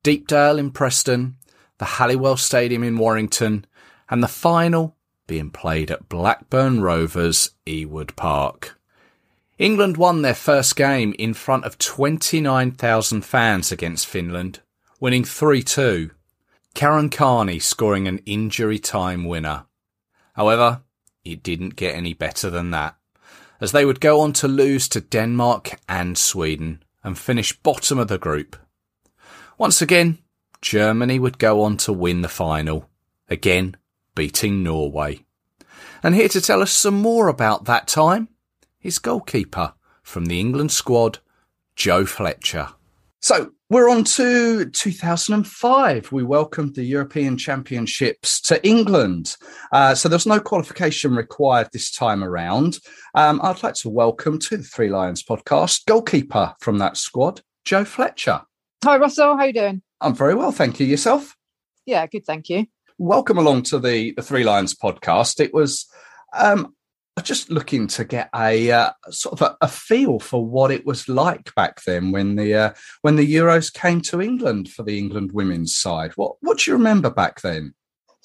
[0.04, 1.34] Deepdale in Preston,
[1.78, 3.66] the Halliwell Stadium in Warrington,
[4.08, 8.78] and the final being played at Blackburn Rovers Ewood Park.
[9.58, 14.60] England won their first game in front of 29,000 fans against Finland,
[15.00, 16.12] winning 3-2.
[16.74, 19.66] Karen Carney scoring an injury time winner.
[20.34, 20.82] However,
[21.24, 22.94] it didn't get any better than that,
[23.60, 28.08] as they would go on to lose to Denmark and Sweden and finish bottom of
[28.08, 28.54] the group.
[29.56, 30.18] Once again,
[30.60, 32.90] Germany would go on to win the final,
[33.30, 33.76] again
[34.14, 35.24] beating Norway.
[36.02, 38.28] And here to tell us some more about that time
[38.82, 41.20] is goalkeeper from the England squad,
[41.74, 42.68] Joe Fletcher.
[43.20, 46.10] So we're on to 2005.
[46.10, 49.36] We welcomed the European Championships to England.
[49.72, 52.78] Uh, so there's no qualification required this time around.
[53.14, 57.84] Um, I'd like to welcome to the Three Lions podcast goalkeeper from that squad, Joe
[57.84, 58.40] Fletcher.
[58.84, 59.36] Hi, Russell.
[59.36, 59.82] How you doing?
[60.00, 60.86] I'm very well, thank you.
[60.86, 61.36] Yourself?
[61.84, 62.66] Yeah, good, thank you.
[62.96, 65.40] Welcome along to the the Three Lions podcast.
[65.40, 65.86] It was
[66.32, 66.74] um,
[67.22, 71.08] just looking to get a uh, sort of a, a, feel for what it was
[71.08, 75.32] like back then when the uh, when the Euros came to England for the England
[75.32, 76.12] women's side.
[76.16, 77.74] What what do you remember back then?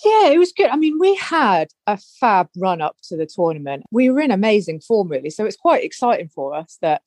[0.04, 0.70] Yeah, it was good.
[0.70, 3.84] I mean, we had a fab run up to the tournament.
[3.92, 5.30] We were in amazing form, really.
[5.30, 7.04] So it's quite exciting for us that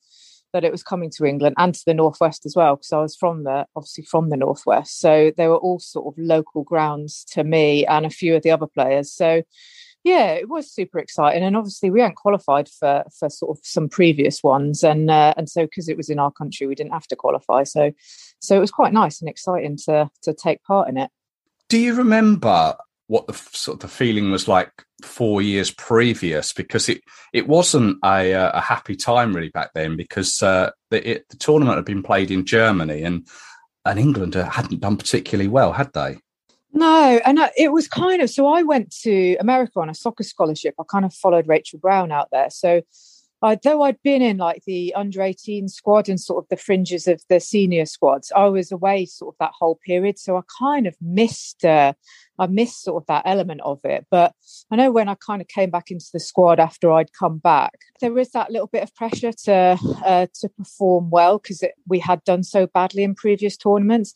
[0.53, 3.15] that it was coming to England and to the northwest as well, because I was
[3.15, 4.99] from the obviously from the northwest.
[4.99, 8.51] So they were all sort of local grounds to me and a few of the
[8.51, 9.11] other players.
[9.11, 9.43] So
[10.03, 13.89] yeah, it was super exciting, and obviously we hadn't qualified for for sort of some
[13.89, 17.07] previous ones, and uh, and so because it was in our country, we didn't have
[17.07, 17.63] to qualify.
[17.63, 17.91] So
[18.39, 21.09] so it was quite nice and exciting to to take part in it.
[21.69, 22.75] Do you remember
[23.07, 24.71] what the sort of the feeling was like
[25.03, 26.53] four years previous?
[26.53, 27.01] Because it
[27.33, 31.37] it wasn't a uh, a happy time really back then because uh, the, it, the
[31.37, 33.27] tournament had been played in Germany and
[33.85, 36.19] and England hadn't done particularly well, had they?
[36.73, 40.23] No, and I, it was kind of so I went to America on a soccer
[40.23, 40.75] scholarship.
[40.79, 42.49] I kind of followed Rachel Brown out there.
[42.49, 42.81] So
[43.41, 47.07] I, though I'd been in like the under 18 squad and sort of the fringes
[47.07, 50.17] of the senior squads, I was away sort of that whole period.
[50.17, 51.93] So I kind of missed, uh,
[52.39, 54.07] I missed sort of that element of it.
[54.09, 54.33] But
[54.71, 57.73] I know when I kind of came back into the squad after I'd come back,
[58.01, 62.23] there was that little bit of pressure to uh, to perform well because we had
[62.23, 64.13] done so badly in previous tournaments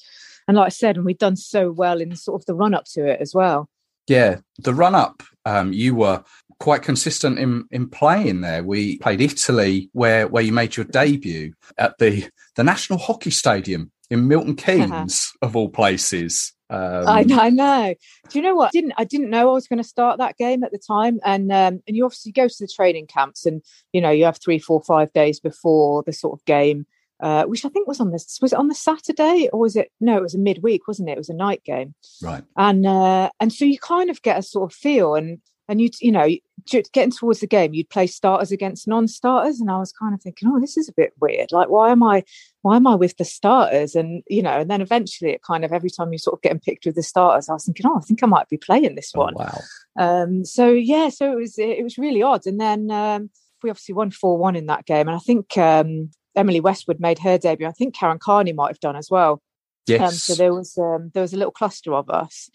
[0.47, 2.85] and like I said, and we'd done so well in sort of the run up
[2.93, 3.69] to it as well.
[4.07, 6.23] Yeah, the run up, um, you were
[6.61, 8.63] quite consistent in in playing there.
[8.63, 13.91] We played Italy, where where you made your debut at the the National Hockey Stadium
[14.09, 16.53] in Milton Keynes, of all places.
[16.69, 17.93] Um, I, I, know.
[18.29, 18.67] Do you know what?
[18.67, 21.19] I didn't I didn't know I was going to start that game at the time,
[21.25, 24.39] and um, and you obviously go to the training camps, and you know you have
[24.39, 26.85] three, four, five days before the sort of game,
[27.21, 29.91] uh, which I think was on this was it on the Saturday or was it
[29.99, 33.29] no it was a midweek wasn't it it was a night game right and uh,
[33.39, 35.39] and so you kind of get a sort of feel and
[35.71, 36.27] and you you know
[36.65, 40.49] getting towards the game you'd play starters against non-starters and I was kind of thinking
[40.51, 41.51] oh this is a bit weird.
[41.51, 42.23] Like why am I
[42.61, 43.95] why am I with the starters?
[43.95, 46.59] And you know and then eventually it kind of every time you sort of getting
[46.59, 49.11] picked with the starters I was thinking oh I think I might be playing this
[49.15, 49.33] oh, one.
[49.35, 49.59] wow.
[49.97, 52.45] Um so yeah so it was it was really odd.
[52.45, 53.29] And then um
[53.63, 57.37] we obviously won 4-1 in that game and I think um Emily Westwood made her
[57.37, 57.67] debut.
[57.67, 59.41] I think Karen Carney might have done as well.
[59.87, 60.01] Yes.
[60.01, 62.49] Um, so there was um, there was a little cluster of us,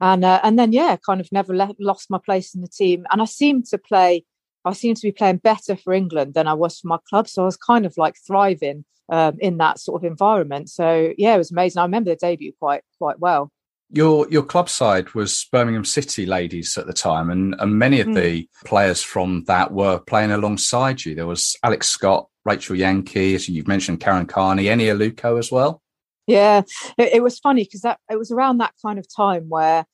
[0.00, 3.06] and uh, and then yeah, kind of never le- lost my place in the team.
[3.10, 4.24] And I seemed to play.
[4.64, 7.28] I seemed to be playing better for England than I was for my club.
[7.28, 10.70] So I was kind of like thriving um, in that sort of environment.
[10.70, 11.80] So yeah, it was amazing.
[11.80, 13.50] I remember the debut quite quite well.
[13.92, 18.06] Your your club side was Birmingham City ladies at the time, and, and many of
[18.06, 18.14] mm.
[18.14, 21.16] the players from that were playing alongside you.
[21.16, 25.82] There was Alex Scott, Rachel Yankey, as you've mentioned, Karen Carney, Eni Aluko as well.
[26.30, 26.62] Yeah,
[26.96, 29.84] it, it was funny because that it was around that kind of time where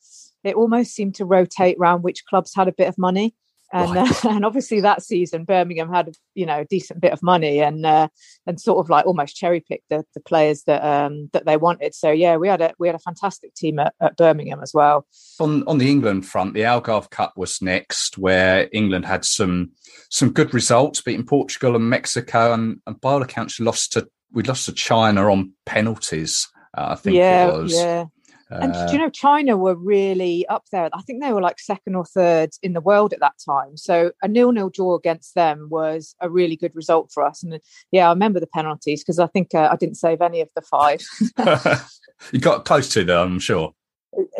[0.44, 3.34] it almost seemed to rotate around which clubs had a bit of money
[3.72, 4.24] and right.
[4.24, 7.84] uh, and obviously that season Birmingham had you know a decent bit of money and
[7.84, 8.08] uh,
[8.46, 11.94] and sort of like almost cherry picked the, the players that um that they wanted
[11.94, 15.06] so yeah we had a we had a fantastic team at, at Birmingham as well
[15.40, 19.70] on on the England front the Algarve Cup was next where England had some
[20.10, 24.42] some good results beating Portugal and Mexico and, and by all accounts lost to we
[24.42, 28.04] lost to China on penalties uh, I think yeah, it was yeah
[28.50, 30.88] And uh, do you know, China were really up there.
[30.92, 33.76] I think they were like second or third in the world at that time.
[33.76, 37.42] So a nil-nil draw against them was a really good result for us.
[37.42, 37.60] And
[37.90, 40.62] yeah, I remember the penalties because I think uh, I didn't save any of the
[40.62, 41.00] five.
[42.32, 43.72] you got close to them, I'm sure.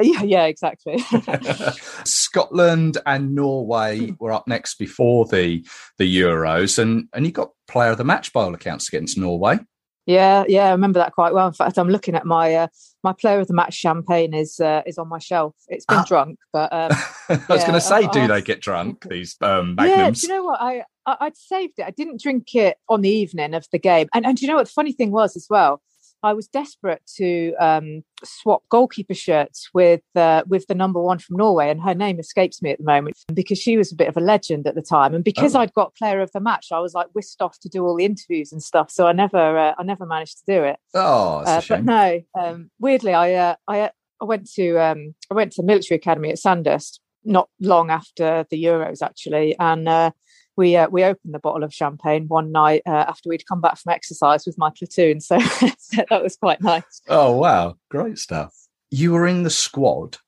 [0.01, 0.99] Yeah, yeah, exactly.
[2.05, 5.67] Scotland and Norway were up next before the
[5.99, 9.59] the Euros, and and you got player of the match by all accounts against Norway.
[10.07, 11.49] Yeah, yeah, I remember that quite well.
[11.49, 12.67] In fact, I'm looking at my uh,
[13.03, 15.57] my player of the match champagne is uh, is on my shelf.
[15.67, 16.05] It's been ah.
[16.07, 16.93] drunk, but um,
[17.29, 19.05] I was going to say, I, do I, they get drunk?
[19.11, 19.99] These um, magnums?
[19.99, 20.61] Yeah, do you know what?
[20.61, 21.87] I, I would saved it.
[21.87, 24.57] I didn't drink it on the evening of the game, and and do you know
[24.57, 25.83] what the funny thing was as well?
[26.23, 31.37] I was desperate to um, swap goalkeeper shirts with uh, with the number one from
[31.37, 34.17] Norway, and her name escapes me at the moment because she was a bit of
[34.17, 35.61] a legend at the time, and because oh.
[35.61, 38.05] I'd got player of the match, I was like whisked off to do all the
[38.05, 38.91] interviews and stuff.
[38.91, 40.79] So I never uh, I never managed to do it.
[40.95, 43.91] Oh, uh, but no, um, weirdly, I uh, I
[44.21, 48.47] I went to um, I went to the military academy at Sandhurst not long after
[48.51, 50.11] the Euros actually, and uh,
[50.57, 53.79] we uh, we opened the bottle of champagne one night uh, after we'd come back
[53.79, 55.21] from exercise with my platoon.
[55.21, 55.39] So,
[55.79, 57.03] so, that was quite nice.
[57.09, 58.55] Oh wow, great stuff!
[58.91, 60.19] You were in the squad,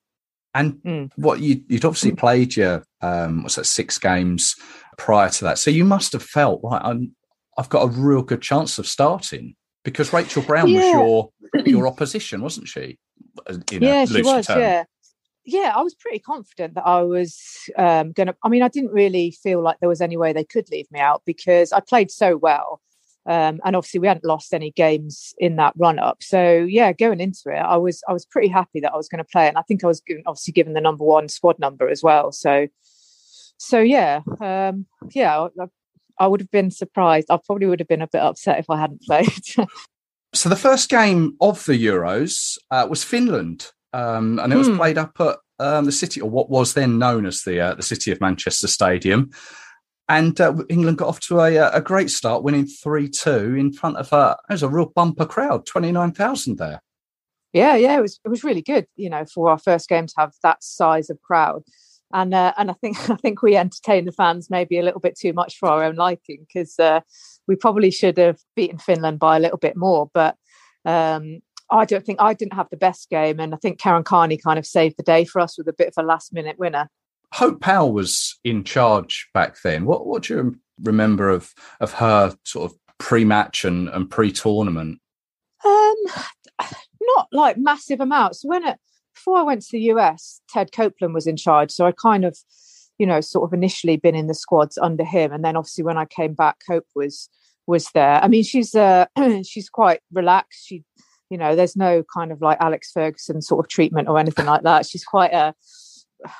[0.53, 1.11] and mm.
[1.15, 4.55] what you you'd obviously played your um, what's that six games
[4.97, 6.81] prior to that, so you must have felt right.
[6.83, 7.15] I'm,
[7.57, 10.79] I've got a real good chance of starting because Rachel Brown yeah.
[10.79, 12.97] was your your opposition, wasn't she?
[13.71, 14.47] yeah, she was.
[14.47, 14.59] Term.
[14.59, 14.83] Yeah
[15.51, 17.39] yeah, I was pretty confident that I was
[17.77, 18.35] um, going to.
[18.43, 20.99] I mean, I didn't really feel like there was any way they could leave me
[20.99, 22.81] out because I played so well.
[23.25, 26.23] Um, and obviously, we hadn't lost any games in that run up.
[26.23, 29.23] So, yeah, going into it, I was I was pretty happy that I was going
[29.23, 31.89] to play, and I think I was given, obviously given the number one squad number
[31.89, 32.31] as well.
[32.31, 32.67] So,
[33.57, 35.65] so yeah, um, yeah, I,
[36.19, 37.29] I would have been surprised.
[37.29, 39.43] I probably would have been a bit upset if I hadn't played.
[40.33, 44.77] so, the first game of the Euros uh, was Finland um, and it was hmm.
[44.77, 47.83] played up at um, the city, or what was then known as the uh, the
[47.83, 49.29] City of Manchester Stadium.
[50.07, 53.71] And uh, England got off to a, uh, a great start, winning three two in
[53.71, 56.81] front of a it was a real bumper crowd, twenty nine thousand there.
[57.53, 60.13] Yeah, yeah, it was it was really good, you know, for our first game to
[60.17, 61.63] have that size of crowd.
[62.11, 65.17] And uh, and I think I think we entertained the fans maybe a little bit
[65.17, 67.01] too much for our own liking because uh,
[67.47, 70.09] we probably should have beaten Finland by a little bit more.
[70.13, 70.35] But
[70.85, 74.37] um, I don't think I didn't have the best game, and I think Karen Carney
[74.37, 76.89] kind of saved the day for us with a bit of a last minute winner.
[77.33, 79.85] Hope Powell was in charge back then.
[79.85, 84.31] What what do you remember of of her sort of pre match and, and pre
[84.31, 84.99] tournament?
[85.63, 85.95] Um,
[87.01, 88.43] not like massive amounts.
[88.43, 88.77] When it,
[89.13, 92.37] before I went to the US, Ted Copeland was in charge, so I kind of,
[92.97, 95.97] you know, sort of initially been in the squads under him, and then obviously when
[95.97, 97.29] I came back, Hope was
[97.67, 98.23] was there.
[98.23, 99.05] I mean, she's uh
[99.43, 100.65] she's quite relaxed.
[100.65, 100.83] She
[101.29, 104.63] you know there's no kind of like alex ferguson sort of treatment or anything like
[104.63, 104.85] that.
[104.85, 105.53] She's quite a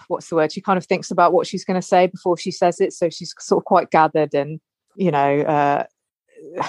[0.07, 0.51] what's the word?
[0.51, 3.09] She kind of thinks about what she's going to say before she says it so
[3.09, 4.59] she's sort of quite gathered and
[4.95, 5.83] you know uh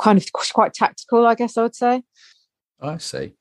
[0.00, 2.02] kind of quite tactical i guess i would say.
[2.80, 3.34] I see.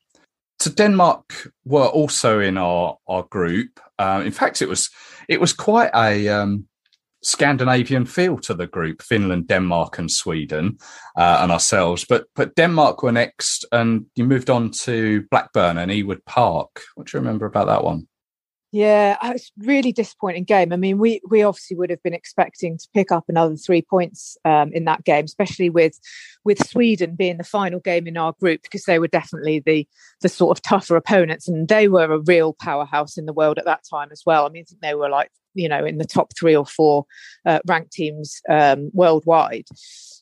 [0.59, 3.79] So denmark were also in our our group.
[3.97, 4.89] Uh, in fact it was
[5.27, 6.67] it was quite a um
[7.23, 10.77] Scandinavian feel to the group: Finland, Denmark, and Sweden,
[11.17, 12.05] uh, and ourselves.
[12.07, 16.81] But but Denmark were next, and you moved on to Blackburn and Ewood Park.
[16.95, 18.07] What do you remember about that one?
[18.73, 20.71] Yeah, it's really disappointing game.
[20.71, 24.37] I mean, we we obviously would have been expecting to pick up another three points
[24.45, 25.99] um, in that game, especially with
[26.45, 29.85] with Sweden being the final game in our group because they were definitely the
[30.21, 33.65] the sort of tougher opponents, and they were a real powerhouse in the world at
[33.65, 34.45] that time as well.
[34.45, 37.05] I mean, they were like you know in the top three or four
[37.45, 39.65] uh, ranked teams um, worldwide.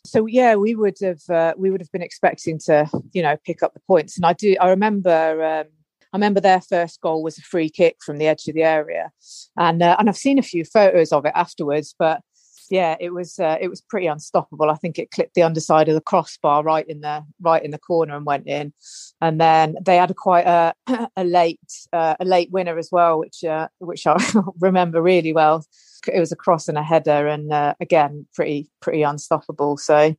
[0.08, 3.62] So yeah, we would have uh, we would have been expecting to you know pick
[3.62, 5.44] up the points, and I do I remember.
[5.44, 5.66] Um,
[6.12, 9.12] I remember their first goal was a free kick from the edge of the area,
[9.58, 11.94] and uh, and I've seen a few photos of it afterwards.
[11.98, 12.22] But
[12.70, 14.70] yeah, it was uh, it was pretty unstoppable.
[14.70, 17.78] I think it clipped the underside of the crossbar right in the right in the
[17.78, 18.74] corner and went in.
[19.22, 20.74] And then they had a quite a,
[21.16, 21.60] a late
[21.94, 24.18] uh, a late winner as well, which uh, which I
[24.60, 25.66] remember really well.
[26.12, 29.78] It was a cross and a header, and uh, again pretty pretty unstoppable.
[29.78, 30.16] So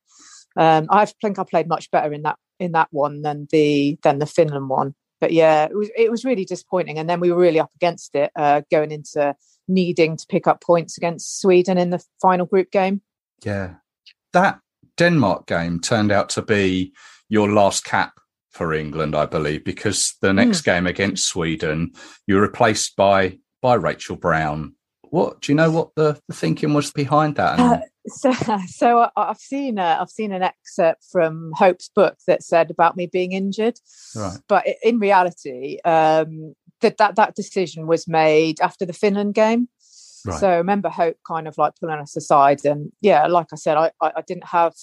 [0.57, 4.18] um, I think I played much better in that in that one than the than
[4.18, 6.98] the Finland one but yeah, it was it was really disappointing.
[6.98, 9.34] And then we were really up against it uh, going into
[9.68, 13.02] needing to pick up points against Sweden in the final group game.
[13.44, 13.74] Yeah,
[14.32, 14.60] that
[14.96, 16.92] Denmark game turned out to be
[17.28, 18.12] your last cap
[18.50, 20.64] for England, I believe, because the next mm.
[20.64, 21.92] game against Sweden,
[22.26, 24.74] you were replaced by by Rachel Brown.
[25.10, 25.70] What do you know?
[25.70, 27.58] What the, the thinking was behind that?
[27.58, 28.32] Uh, So,
[28.66, 33.07] so I've seen a, I've seen an excerpt from Hope's book that said about me
[33.07, 33.78] being injured,
[34.16, 34.38] right.
[34.48, 39.68] but in reality, um, that that that decision was made after the Finland game.
[40.26, 40.38] Right.
[40.38, 43.76] So I remember Hope kind of like pulling us aside, and yeah, like I said,
[43.76, 44.74] I, I, I didn't have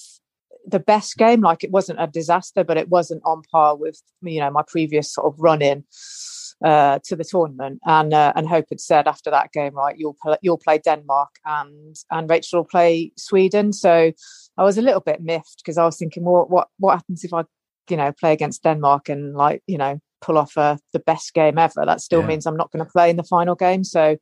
[0.66, 1.42] the best game.
[1.42, 5.14] Like it wasn't a disaster, but it wasn't on par with you know my previous
[5.14, 5.84] sort of run in
[6.64, 7.80] uh, to the tournament.
[7.86, 11.30] And uh, and Hope had said after that game, right, you'll play, you'll play Denmark
[11.46, 13.74] and and Rachel will play Sweden.
[13.74, 14.12] So
[14.58, 17.34] I was a little bit miffed because I was thinking, well, what what happens if
[17.34, 17.44] I
[17.90, 21.58] you know play against Denmark and like you know pull off uh, the best game
[21.58, 21.86] ever?
[21.86, 22.28] That still yeah.
[22.28, 23.84] means I'm not going to play in the final game.
[23.84, 24.18] So.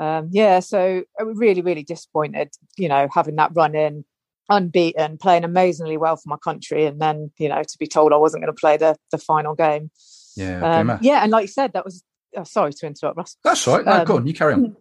[0.00, 4.04] Um, yeah, so I was really, really disappointed, you know, having that run in
[4.48, 8.16] unbeaten, playing amazingly well for my country, and then you know to be told I
[8.16, 9.90] wasn't going to play the the final game.
[10.38, 12.02] Yeah, um, yeah, and like you said, that was.
[12.36, 13.36] Oh, sorry to interrupt, Russ.
[13.42, 13.84] That's right.
[13.84, 14.26] No, um, go on.
[14.26, 14.76] You carry on.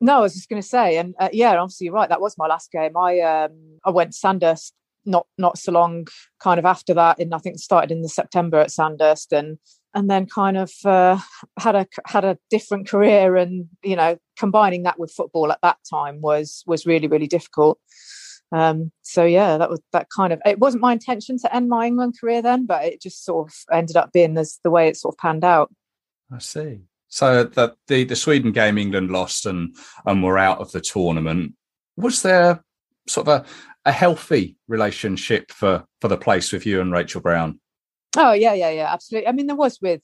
[0.00, 2.08] No, I was just going to say, and uh, yeah, obviously you're right.
[2.08, 2.96] That was my last game.
[2.96, 4.74] I um I went Sandhurst
[5.06, 6.06] not not so long
[6.40, 9.58] kind of after that, and I think started in the September at Sandhurst, and
[9.94, 11.18] and then kind of uh,
[11.58, 15.78] had a had a different career, and you know combining that with football at that
[15.88, 17.78] time was was really really difficult.
[18.54, 20.40] Um, so yeah, that was that kind of.
[20.46, 23.54] It wasn't my intention to end my England career then, but it just sort of
[23.72, 25.74] ended up being this, the way it sort of panned out.
[26.32, 26.82] I see.
[27.08, 29.74] So the, the the Sweden game England lost and
[30.06, 31.54] and were out of the tournament.
[31.96, 32.62] Was there
[33.08, 37.58] sort of a, a healthy relationship for for the place with you and Rachel Brown?
[38.16, 39.26] Oh yeah, yeah, yeah, absolutely.
[39.26, 40.02] I mean, there was with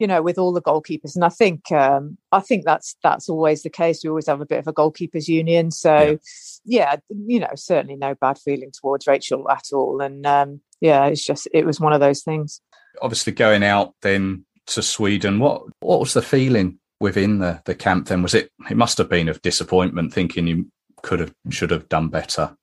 [0.00, 1.14] you know, with all the goalkeepers.
[1.14, 4.00] And I think um, I think that's that's always the case.
[4.02, 5.70] We always have a bit of a goalkeepers union.
[5.70, 6.18] So
[6.64, 10.00] yeah, yeah you know, certainly no bad feeling towards Rachel at all.
[10.00, 12.62] And um, yeah, it's just it was one of those things.
[13.02, 18.08] Obviously, going out then to Sweden, what what was the feeling within the the camp?
[18.08, 18.50] Then was it?
[18.70, 20.70] It must have been of disappointment, thinking you
[21.02, 22.56] could have should have done better.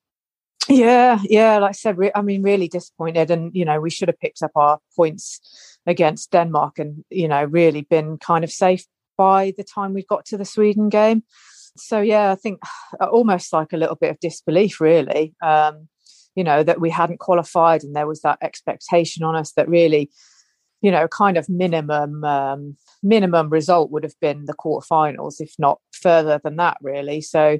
[0.68, 1.58] Yeah, yeah.
[1.58, 4.42] Like I said, re- I mean, really disappointed, and you know, we should have picked
[4.42, 5.40] up our points
[5.86, 8.84] against Denmark, and you know, really been kind of safe
[9.16, 11.22] by the time we got to the Sweden game.
[11.76, 12.60] So yeah, I think
[13.00, 15.34] almost like a little bit of disbelief, really.
[15.42, 15.88] Um,
[16.34, 20.10] you know, that we hadn't qualified, and there was that expectation on us that really,
[20.82, 25.80] you know, kind of minimum um, minimum result would have been the quarterfinals, if not
[25.92, 27.20] further than that, really.
[27.20, 27.58] So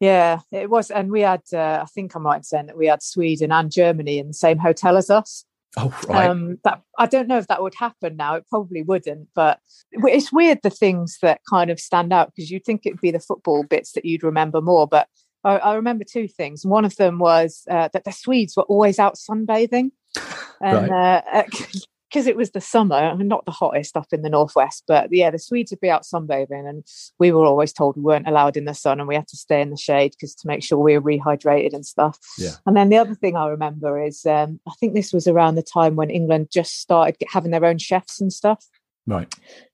[0.00, 1.42] yeah, it was, and we had.
[1.52, 4.34] Uh, I think I'm right in saying that we had Sweden and Germany in the
[4.34, 5.44] same hotel as us.
[5.76, 6.28] Oh, right.
[6.28, 8.34] Um, that I don't know if that would happen now.
[8.34, 9.60] It probably wouldn't, but
[9.92, 13.20] it's weird the things that kind of stand out because you'd think it'd be the
[13.20, 14.88] football bits that you'd remember more.
[14.88, 15.06] But
[15.44, 16.64] I, I remember two things.
[16.64, 19.90] One of them was uh, that the Swedes were always out sunbathing,
[20.62, 21.22] and right.
[21.32, 21.42] uh,
[22.10, 25.30] because it was the summer and not the hottest up in the northwest, but yeah,
[25.30, 26.84] the Swedes would be out sunbathing, and
[27.18, 29.60] we were always told we weren't allowed in the sun and we had to stay
[29.60, 32.18] in the shade because to make sure we were rehydrated and stuff.
[32.36, 32.52] Yeah.
[32.66, 35.62] And then the other thing I remember is um, I think this was around the
[35.62, 38.66] time when England just started having their own chefs and stuff.
[39.06, 39.32] Right.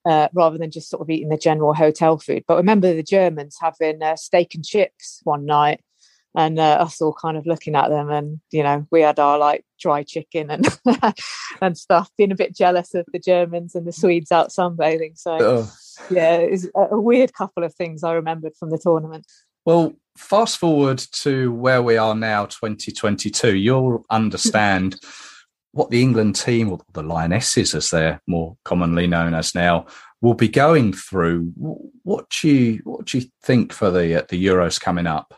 [0.09, 2.45] Uh, rather than just sort of eating the general hotel food.
[2.47, 5.80] But remember the Germans having uh, steak and chips one night
[6.37, 9.39] and uh, us all kind of looking at them and you know we had our
[9.39, 10.68] like dry chicken and
[11.61, 15.18] and stuff being a bit jealous of the germans and the swedes out sunbathing.
[15.18, 15.72] So oh.
[16.11, 19.26] yeah it's a weird couple of things i remembered from the tournament.
[19.64, 24.97] Well fast forward to where we are now 2022 you'll understand
[25.72, 29.87] what the england team or the lionesses as they're more commonly known as now
[30.22, 31.53] will be going through.
[32.03, 35.34] What do you what do you think for the uh, the euros coming up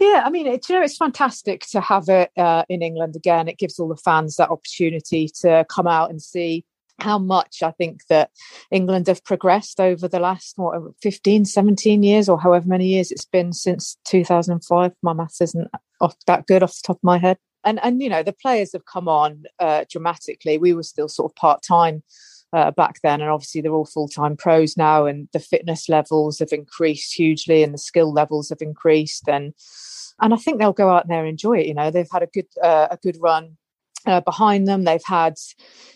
[0.00, 3.48] yeah, I mean, it, you know, it's fantastic to have it uh, in England again.
[3.48, 6.64] It gives all the fans that opportunity to come out and see
[6.98, 8.30] how much I think that
[8.70, 13.26] England have progressed over the last what, 15, 17 years, or however many years it's
[13.26, 14.92] been since 2005.
[15.02, 15.68] My maths isn't
[16.00, 17.36] off that good off the top of my head.
[17.62, 20.56] And, and you know, the players have come on uh, dramatically.
[20.56, 22.02] We were still sort of part time
[22.52, 23.20] uh, back then.
[23.20, 27.62] And obviously, they're all full time pros now, and the fitness levels have increased hugely,
[27.62, 29.28] and the skill levels have increased.
[29.28, 29.54] And
[30.20, 31.66] and I think they'll go out there and enjoy it.
[31.66, 33.56] You know, they've had a good uh, a good run
[34.06, 34.84] uh, behind them.
[34.84, 35.34] They've had,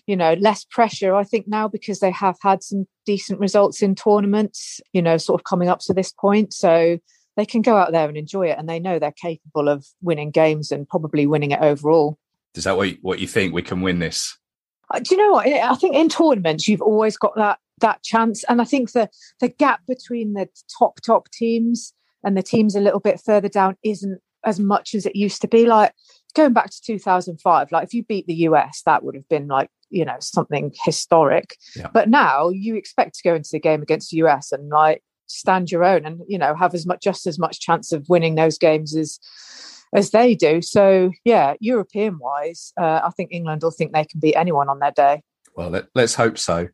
[0.06, 1.14] you know, less pressure.
[1.14, 4.80] I think now because they have had some decent results in tournaments.
[4.92, 6.98] You know, sort of coming up to this point, so
[7.36, 10.30] they can go out there and enjoy it, and they know they're capable of winning
[10.30, 12.18] games and probably winning it overall.
[12.54, 14.38] Is that what you, what you think we can win this?
[14.90, 15.46] Uh, do you know what?
[15.46, 19.08] I think in tournaments you've always got that that chance, and I think the
[19.40, 23.76] the gap between the top top teams and the teams a little bit further down
[23.84, 25.66] isn't as much as it used to be.
[25.66, 25.92] Like
[26.34, 29.70] going back to 2005, like if you beat the US, that would have been like
[29.90, 31.56] you know something historic.
[31.76, 31.88] Yeah.
[31.92, 35.70] But now you expect to go into the game against the US and like stand
[35.70, 38.58] your own and you know have as much just as much chance of winning those
[38.58, 39.18] games as
[39.94, 40.60] as they do.
[40.60, 44.80] So yeah, European wise, uh, I think England will think they can beat anyone on
[44.80, 45.22] their day.
[45.56, 46.68] Well, let, us hope so.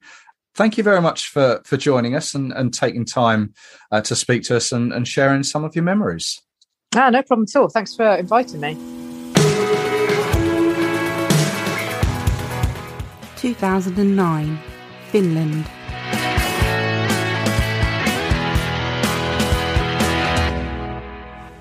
[0.55, 3.55] Thank you very much for for joining us and, and taking time
[3.93, 6.41] uh, to speak to us and, and sharing some of your memories.
[6.97, 7.69] Ah, no problem at all.
[7.69, 8.75] Thanks for inviting me.
[13.37, 14.59] 2009,
[15.11, 15.80] Finland.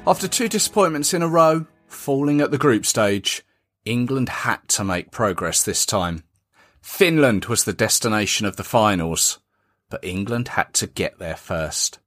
[0.10, 3.44] After two disappointments in a row, falling at the group stage,
[3.86, 6.24] England had to make progress this time.
[6.82, 9.38] Finland was the destination of the finals,
[9.88, 12.00] but England had to get there first.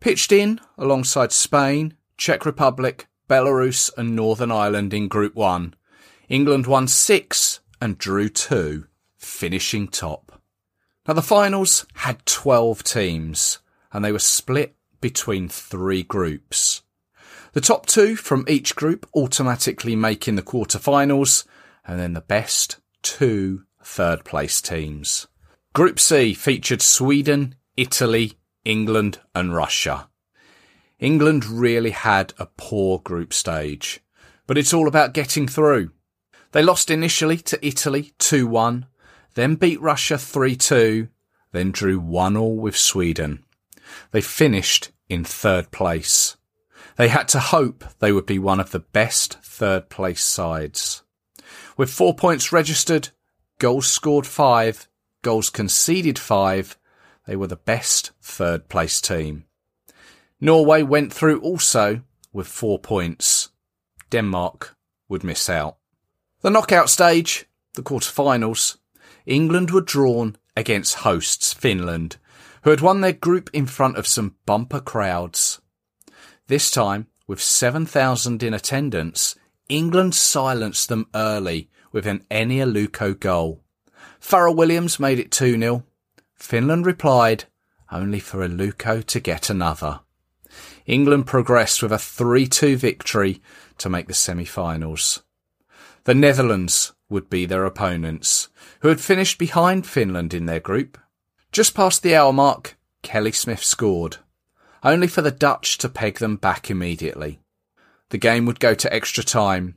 [0.00, 5.74] Pitched in alongside Spain, Czech Republic, Belarus, and Northern Ireland in Group 1,
[6.30, 8.86] England won six and drew two
[9.18, 10.40] finishing top.
[11.06, 13.58] Now, the finals had 12 teams,
[13.92, 16.80] and they were split between three groups.
[17.52, 21.44] The top two from each group automatically making the quarterfinals,
[21.84, 25.26] and then the best two third place teams.
[25.72, 28.34] Group C featured Sweden, Italy,
[28.64, 30.08] England, and Russia.
[31.00, 34.00] England really had a poor group stage,
[34.46, 35.90] but it's all about getting through.
[36.52, 38.86] They lost initially to Italy 2 1,
[39.34, 41.08] then beat Russia 3 2,
[41.52, 43.44] then drew 1 all with Sweden.
[44.10, 46.36] They finished in third place.
[46.96, 51.02] They had to hope they would be one of the best third place sides.
[51.76, 53.10] With four points registered,
[53.58, 54.88] goals scored five,
[55.22, 56.76] goals conceded five,
[57.26, 59.44] they were the best third place team.
[60.40, 63.50] Norway went through also with four points.
[64.10, 64.76] Denmark
[65.08, 65.76] would miss out.
[66.40, 68.78] The knockout stage, the quarterfinals,
[69.26, 72.16] England were drawn against hosts Finland,
[72.62, 75.49] who had won their group in front of some bumper crowds.
[76.50, 79.36] This time, with 7,000 in attendance,
[79.68, 83.62] England silenced them early with an Eni Aluko goal.
[84.18, 85.84] Fara Williams made it 2 0.
[86.34, 87.44] Finland replied,
[87.92, 90.00] only for Aluko to get another.
[90.86, 93.40] England progressed with a 3 2 victory
[93.78, 95.22] to make the semi finals.
[96.02, 98.48] The Netherlands would be their opponents,
[98.80, 100.98] who had finished behind Finland in their group.
[101.52, 104.16] Just past the hour mark, Kelly Smith scored,
[104.82, 107.40] only for the Dutch to peg them back immediately.
[108.10, 109.76] The game would go to extra time,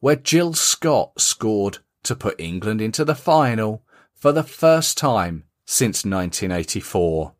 [0.00, 3.82] where Jill Scott scored to put England into the final
[4.14, 7.34] for the first time since 1984.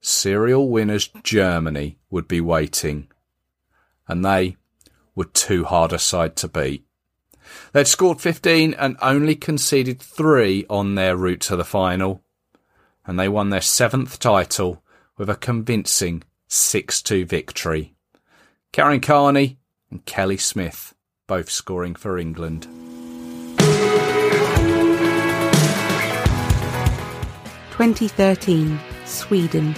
[0.00, 3.08] Serial winners Germany would be waiting,
[4.06, 4.56] and they
[5.14, 6.84] were too hard a side to beat.
[7.72, 12.22] They'd scored 15 and only conceded three on their route to the final,
[13.06, 14.82] and they won their seventh title
[15.18, 17.94] with a convincing 6-2 victory.
[18.72, 19.58] Karen Carney
[19.90, 20.94] and Kelly Smith
[21.26, 22.66] both scoring for England.
[27.70, 29.74] Twenty thirteen, Sweden.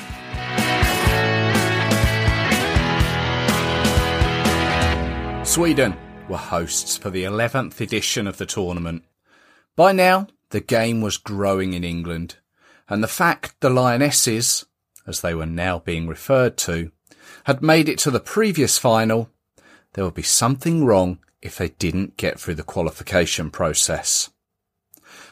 [5.44, 5.96] Sweden
[6.28, 9.04] were hosts for the 11th edition of the tournament.
[9.76, 12.36] By now, the game was growing in England,
[12.88, 14.64] and the fact the Lionesses,
[15.10, 16.90] as they were now being referred to,
[17.44, 19.28] had made it to the previous final,
[19.92, 24.30] there would be something wrong if they didn't get through the qualification process.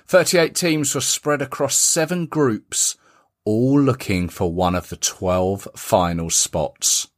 [0.07, 2.97] 38 teams were spread across seven groups,
[3.45, 7.09] all looking for one of the 12 final spots.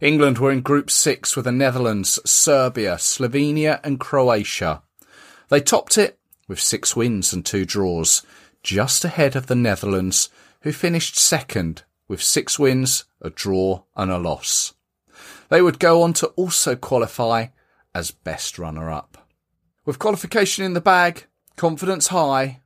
[0.00, 4.82] England were in Group 6 with the Netherlands, Serbia, Slovenia and Croatia.
[5.48, 6.18] They topped it
[6.48, 8.22] with six wins and two draws,
[8.62, 10.28] just ahead of the Netherlands,
[10.66, 14.74] who finished second with six wins, a draw and a loss.
[15.48, 17.46] They would go on to also qualify
[17.94, 19.26] as best runner-up.
[19.84, 22.60] With qualification in the bag, confidence high,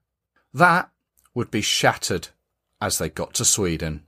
[0.52, 0.90] that
[1.34, 2.28] would be shattered
[2.80, 4.04] as they got to Sweden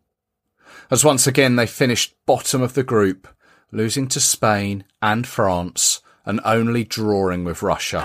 [0.91, 3.29] as once again they finished bottom of the group,
[3.71, 8.01] losing to Spain and France and only drawing with Russia.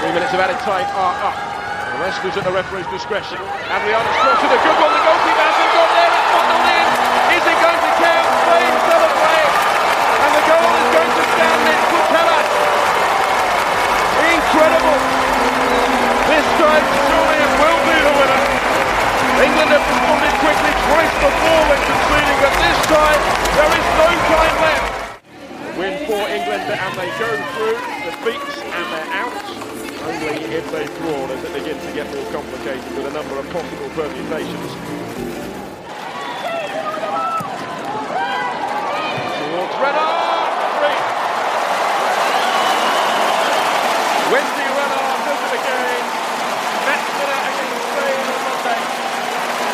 [0.00, 1.59] Three minutes of added time are up.
[2.00, 3.36] The rest is at the referee's discretion.
[3.36, 4.88] Adriana's crossed it, a good one.
[4.88, 6.08] The goalkeeper hasn't got there.
[6.16, 6.88] It's bottled in.
[7.28, 8.28] Is it going to count?
[8.40, 9.52] Spain celebrate.
[10.24, 12.04] And the goal is going to stand in for
[14.32, 15.00] Incredible.
[16.24, 18.42] This time, surely it will be the winner.
[19.44, 23.20] England have responded quickly twice before when conceding, but this time
[23.60, 24.88] there is no time left.
[25.76, 27.28] Win for England and they go
[27.60, 27.76] through,
[28.08, 29.39] the beats and they're out.
[30.10, 33.46] Obviously, if they thwart as it begins to get more complicated with a number of
[33.50, 34.74] possible permutations.
[39.38, 40.50] Towards Renard,
[40.82, 40.98] three.
[44.34, 46.04] Wendie Renard does it again.
[46.90, 48.82] Matched it out against Spain on Monday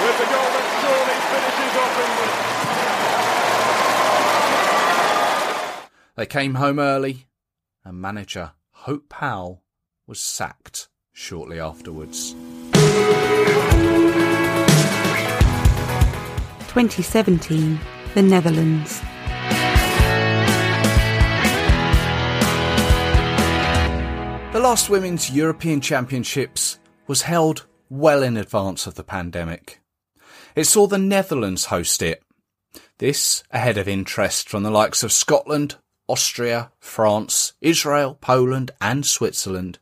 [0.05, 2.37] with the goal that surely finishes off England.
[6.16, 7.26] They came home early,
[7.87, 9.62] and manager Hope Powell
[10.07, 12.34] was sacked shortly afterwards.
[16.68, 17.80] 2017,
[18.14, 19.00] the Netherlands.
[24.52, 29.80] The last Women's European Championships was held well in advance of the pandemic.
[30.54, 32.22] It saw the Netherlands host it.
[32.98, 35.76] This ahead of interest from the likes of Scotland,
[36.09, 39.78] Austria, France, Israel, Poland and Switzerland.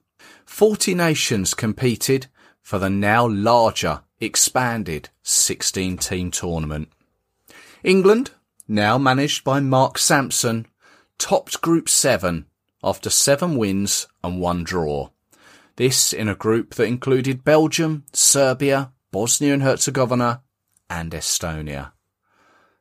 [0.54, 2.28] 40 nations competed
[2.62, 6.90] for the now larger, expanded 16 team tournament.
[7.82, 8.30] England,
[8.68, 10.66] now managed by Mark Sampson,
[11.18, 12.46] topped Group 7
[12.84, 15.08] after seven wins and one draw.
[15.74, 20.42] This in a group that included Belgium, Serbia, Bosnia and Herzegovina,
[20.88, 21.90] and Estonia.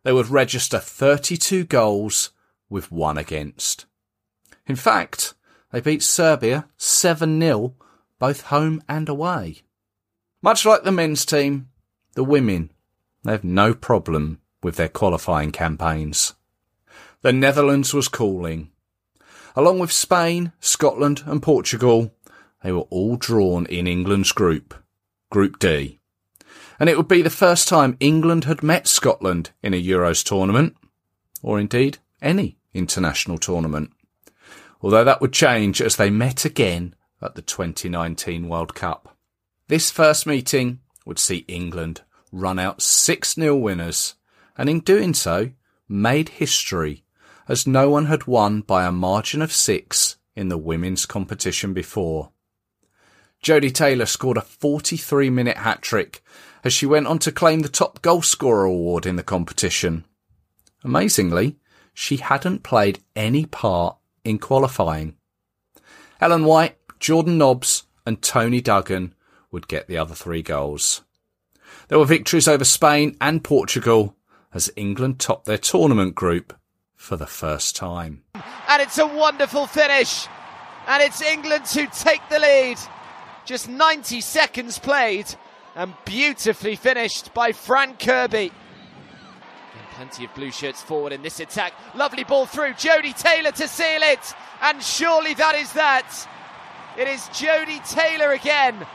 [0.03, 2.29] They would register 32 goals
[2.69, 3.87] with one against.
[4.67, 5.33] In fact,
[5.73, 7.73] they beat Serbia 7-0
[8.19, 9.63] both home and away.
[10.41, 11.67] Much like the men's team,
[12.13, 12.71] the women
[13.23, 16.33] they have no problem with their qualifying campaigns.
[17.21, 18.69] The Netherlands was calling,
[19.55, 22.13] Along with Spain, Scotland and Portugal,
[22.61, 24.75] they were all drawn in England's group,
[25.31, 25.99] Group D.
[26.79, 30.75] And it would be the first time England had met Scotland in a Euros tournament,
[31.41, 33.91] or indeed any international tournament.
[34.83, 39.17] Although that would change as they met again at the 2019 World Cup.
[39.69, 42.01] This first meeting would see England
[42.33, 44.15] run out 6-0 winners,
[44.57, 45.51] and in doing so,
[45.87, 47.05] made history
[47.47, 52.31] as no one had won by a margin of six in the women's competition before.
[53.43, 56.23] Jodie Taylor scored a 43 minute hat trick
[56.63, 60.05] as she went on to claim the top goalscorer award in the competition.
[60.83, 61.57] Amazingly,
[61.93, 65.15] she hadn't played any part in qualifying.
[66.19, 69.13] Ellen White, Jordan Nobbs and Toni Duggan
[69.51, 71.01] would get the other three goals.
[71.87, 74.15] There were victories over Spain and Portugal
[74.53, 76.57] as England topped their tournament group
[76.95, 78.23] for the first time.
[78.69, 80.27] And it's a wonderful finish.
[80.87, 82.77] And it's England who take the lead.
[83.45, 85.25] Just 90 seconds played
[85.75, 88.51] and beautifully finished by Fran Kirby.
[89.95, 91.73] Plenty of blue shirts forward in this attack.
[91.95, 92.73] Lovely ball through.
[92.73, 94.33] Jodie Taylor to seal it.
[94.61, 96.27] And surely that is that.
[96.97, 98.85] It is Jodie Taylor again.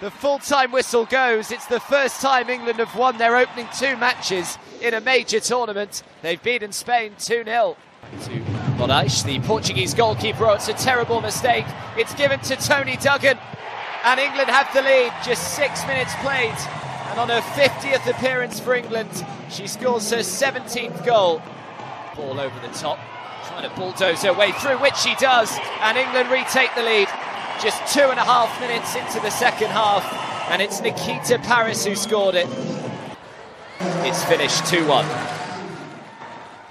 [0.00, 1.50] The full time whistle goes.
[1.50, 6.02] It's the first time England have won their opening two matches in a major tournament.
[6.22, 7.76] They've beaten Spain 2 0.
[8.24, 8.40] To
[8.76, 10.46] Morais, the Portuguese goalkeeper.
[10.46, 11.64] Oh, it's a terrible mistake.
[11.96, 13.38] It's given to Toni Duggan,
[14.04, 15.12] and England have the lead.
[15.24, 16.83] Just six minutes played.
[17.14, 19.08] And on her 50th appearance for England,
[19.48, 21.40] she scores her 17th goal.
[22.16, 22.98] Ball over the top,
[23.46, 27.06] trying to bulldoze her way through, which she does, and England retake the lead.
[27.62, 30.02] Just two and a half minutes into the second half,
[30.50, 32.48] and it's Nikita Parris who scored it.
[33.78, 35.06] It's finished 2 1.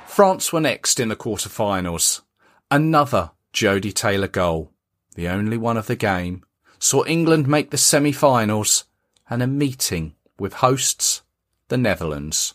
[0.05, 2.21] France were next in the quarter-finals.
[2.69, 4.73] Another Jodie Taylor goal,
[5.15, 6.43] the only one of the game,
[6.79, 8.83] saw England make the semi-finals
[9.29, 11.21] and a meeting with hosts,
[11.67, 12.53] the Netherlands,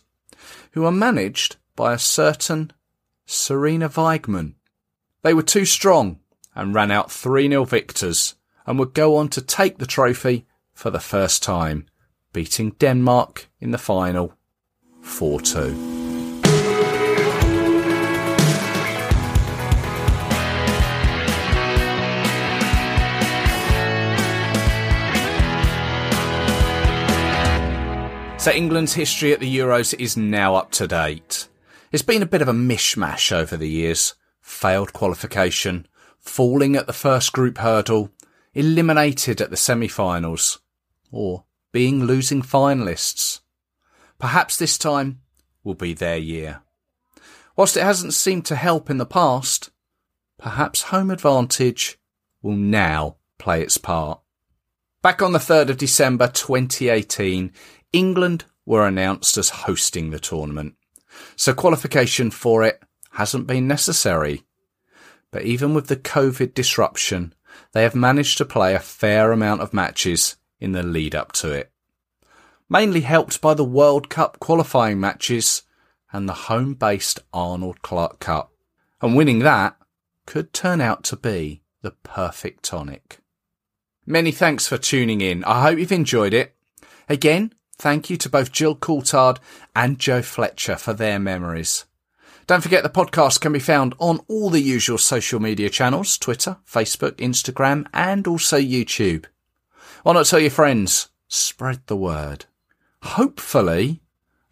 [0.71, 2.71] who were managed by a certain
[3.27, 4.55] Sarina Wiegman.
[5.21, 6.19] They were too strong
[6.55, 10.99] and ran out 3-0 victors and would go on to take the trophy for the
[10.99, 11.87] first time,
[12.33, 14.33] beating Denmark in the final
[15.03, 16.18] 4-2.
[28.39, 31.49] So England's history at the Euros is now up to date.
[31.91, 34.15] It's been a bit of a mishmash over the years.
[34.41, 35.85] Failed qualification,
[36.17, 38.11] falling at the first group hurdle,
[38.53, 40.59] eliminated at the semi-finals,
[41.11, 43.41] or being losing finalists.
[44.19, 45.19] Perhaps this time
[45.65, 46.61] will be their year.
[47.57, 49.69] Whilst it hasn't seemed to help in the past,
[50.37, 51.99] perhaps home advantage
[52.41, 54.21] will now play its part.
[55.01, 57.53] Back on the 3rd of December 2018,
[57.91, 60.75] England were announced as hosting the tournament,
[61.35, 62.81] so qualification for it
[63.11, 64.43] hasn't been necessary.
[65.31, 67.33] But even with the COVID disruption,
[67.73, 71.51] they have managed to play a fair amount of matches in the lead up to
[71.51, 71.71] it.
[72.69, 75.63] Mainly helped by the World Cup qualifying matches
[76.11, 78.51] and the home based Arnold Clark Cup.
[79.01, 79.77] And winning that
[80.25, 83.19] could turn out to be the perfect tonic.
[84.05, 85.43] Many thanks for tuning in.
[85.43, 86.55] I hope you've enjoyed it.
[87.07, 89.37] Again, Thank you to both Gill Coultard
[89.73, 91.85] and Joe Fletcher for their memories.
[92.45, 96.57] Don't forget the podcast can be found on all the usual social media channels Twitter,
[96.67, 99.25] Facebook, Instagram, and also YouTube.
[100.03, 101.07] Why not tell your friends?
[101.29, 102.45] Spread the word.
[103.01, 104.01] Hopefully,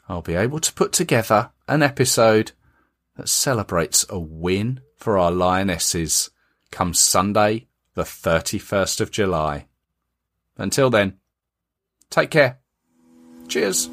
[0.07, 2.53] I'll be able to put together an episode
[3.17, 6.29] that celebrates a win for our Lionesses
[6.71, 9.67] come Sunday, the 31st of July.
[10.55, 11.17] Until then,
[12.09, 12.59] take care.
[13.47, 13.89] Cheers.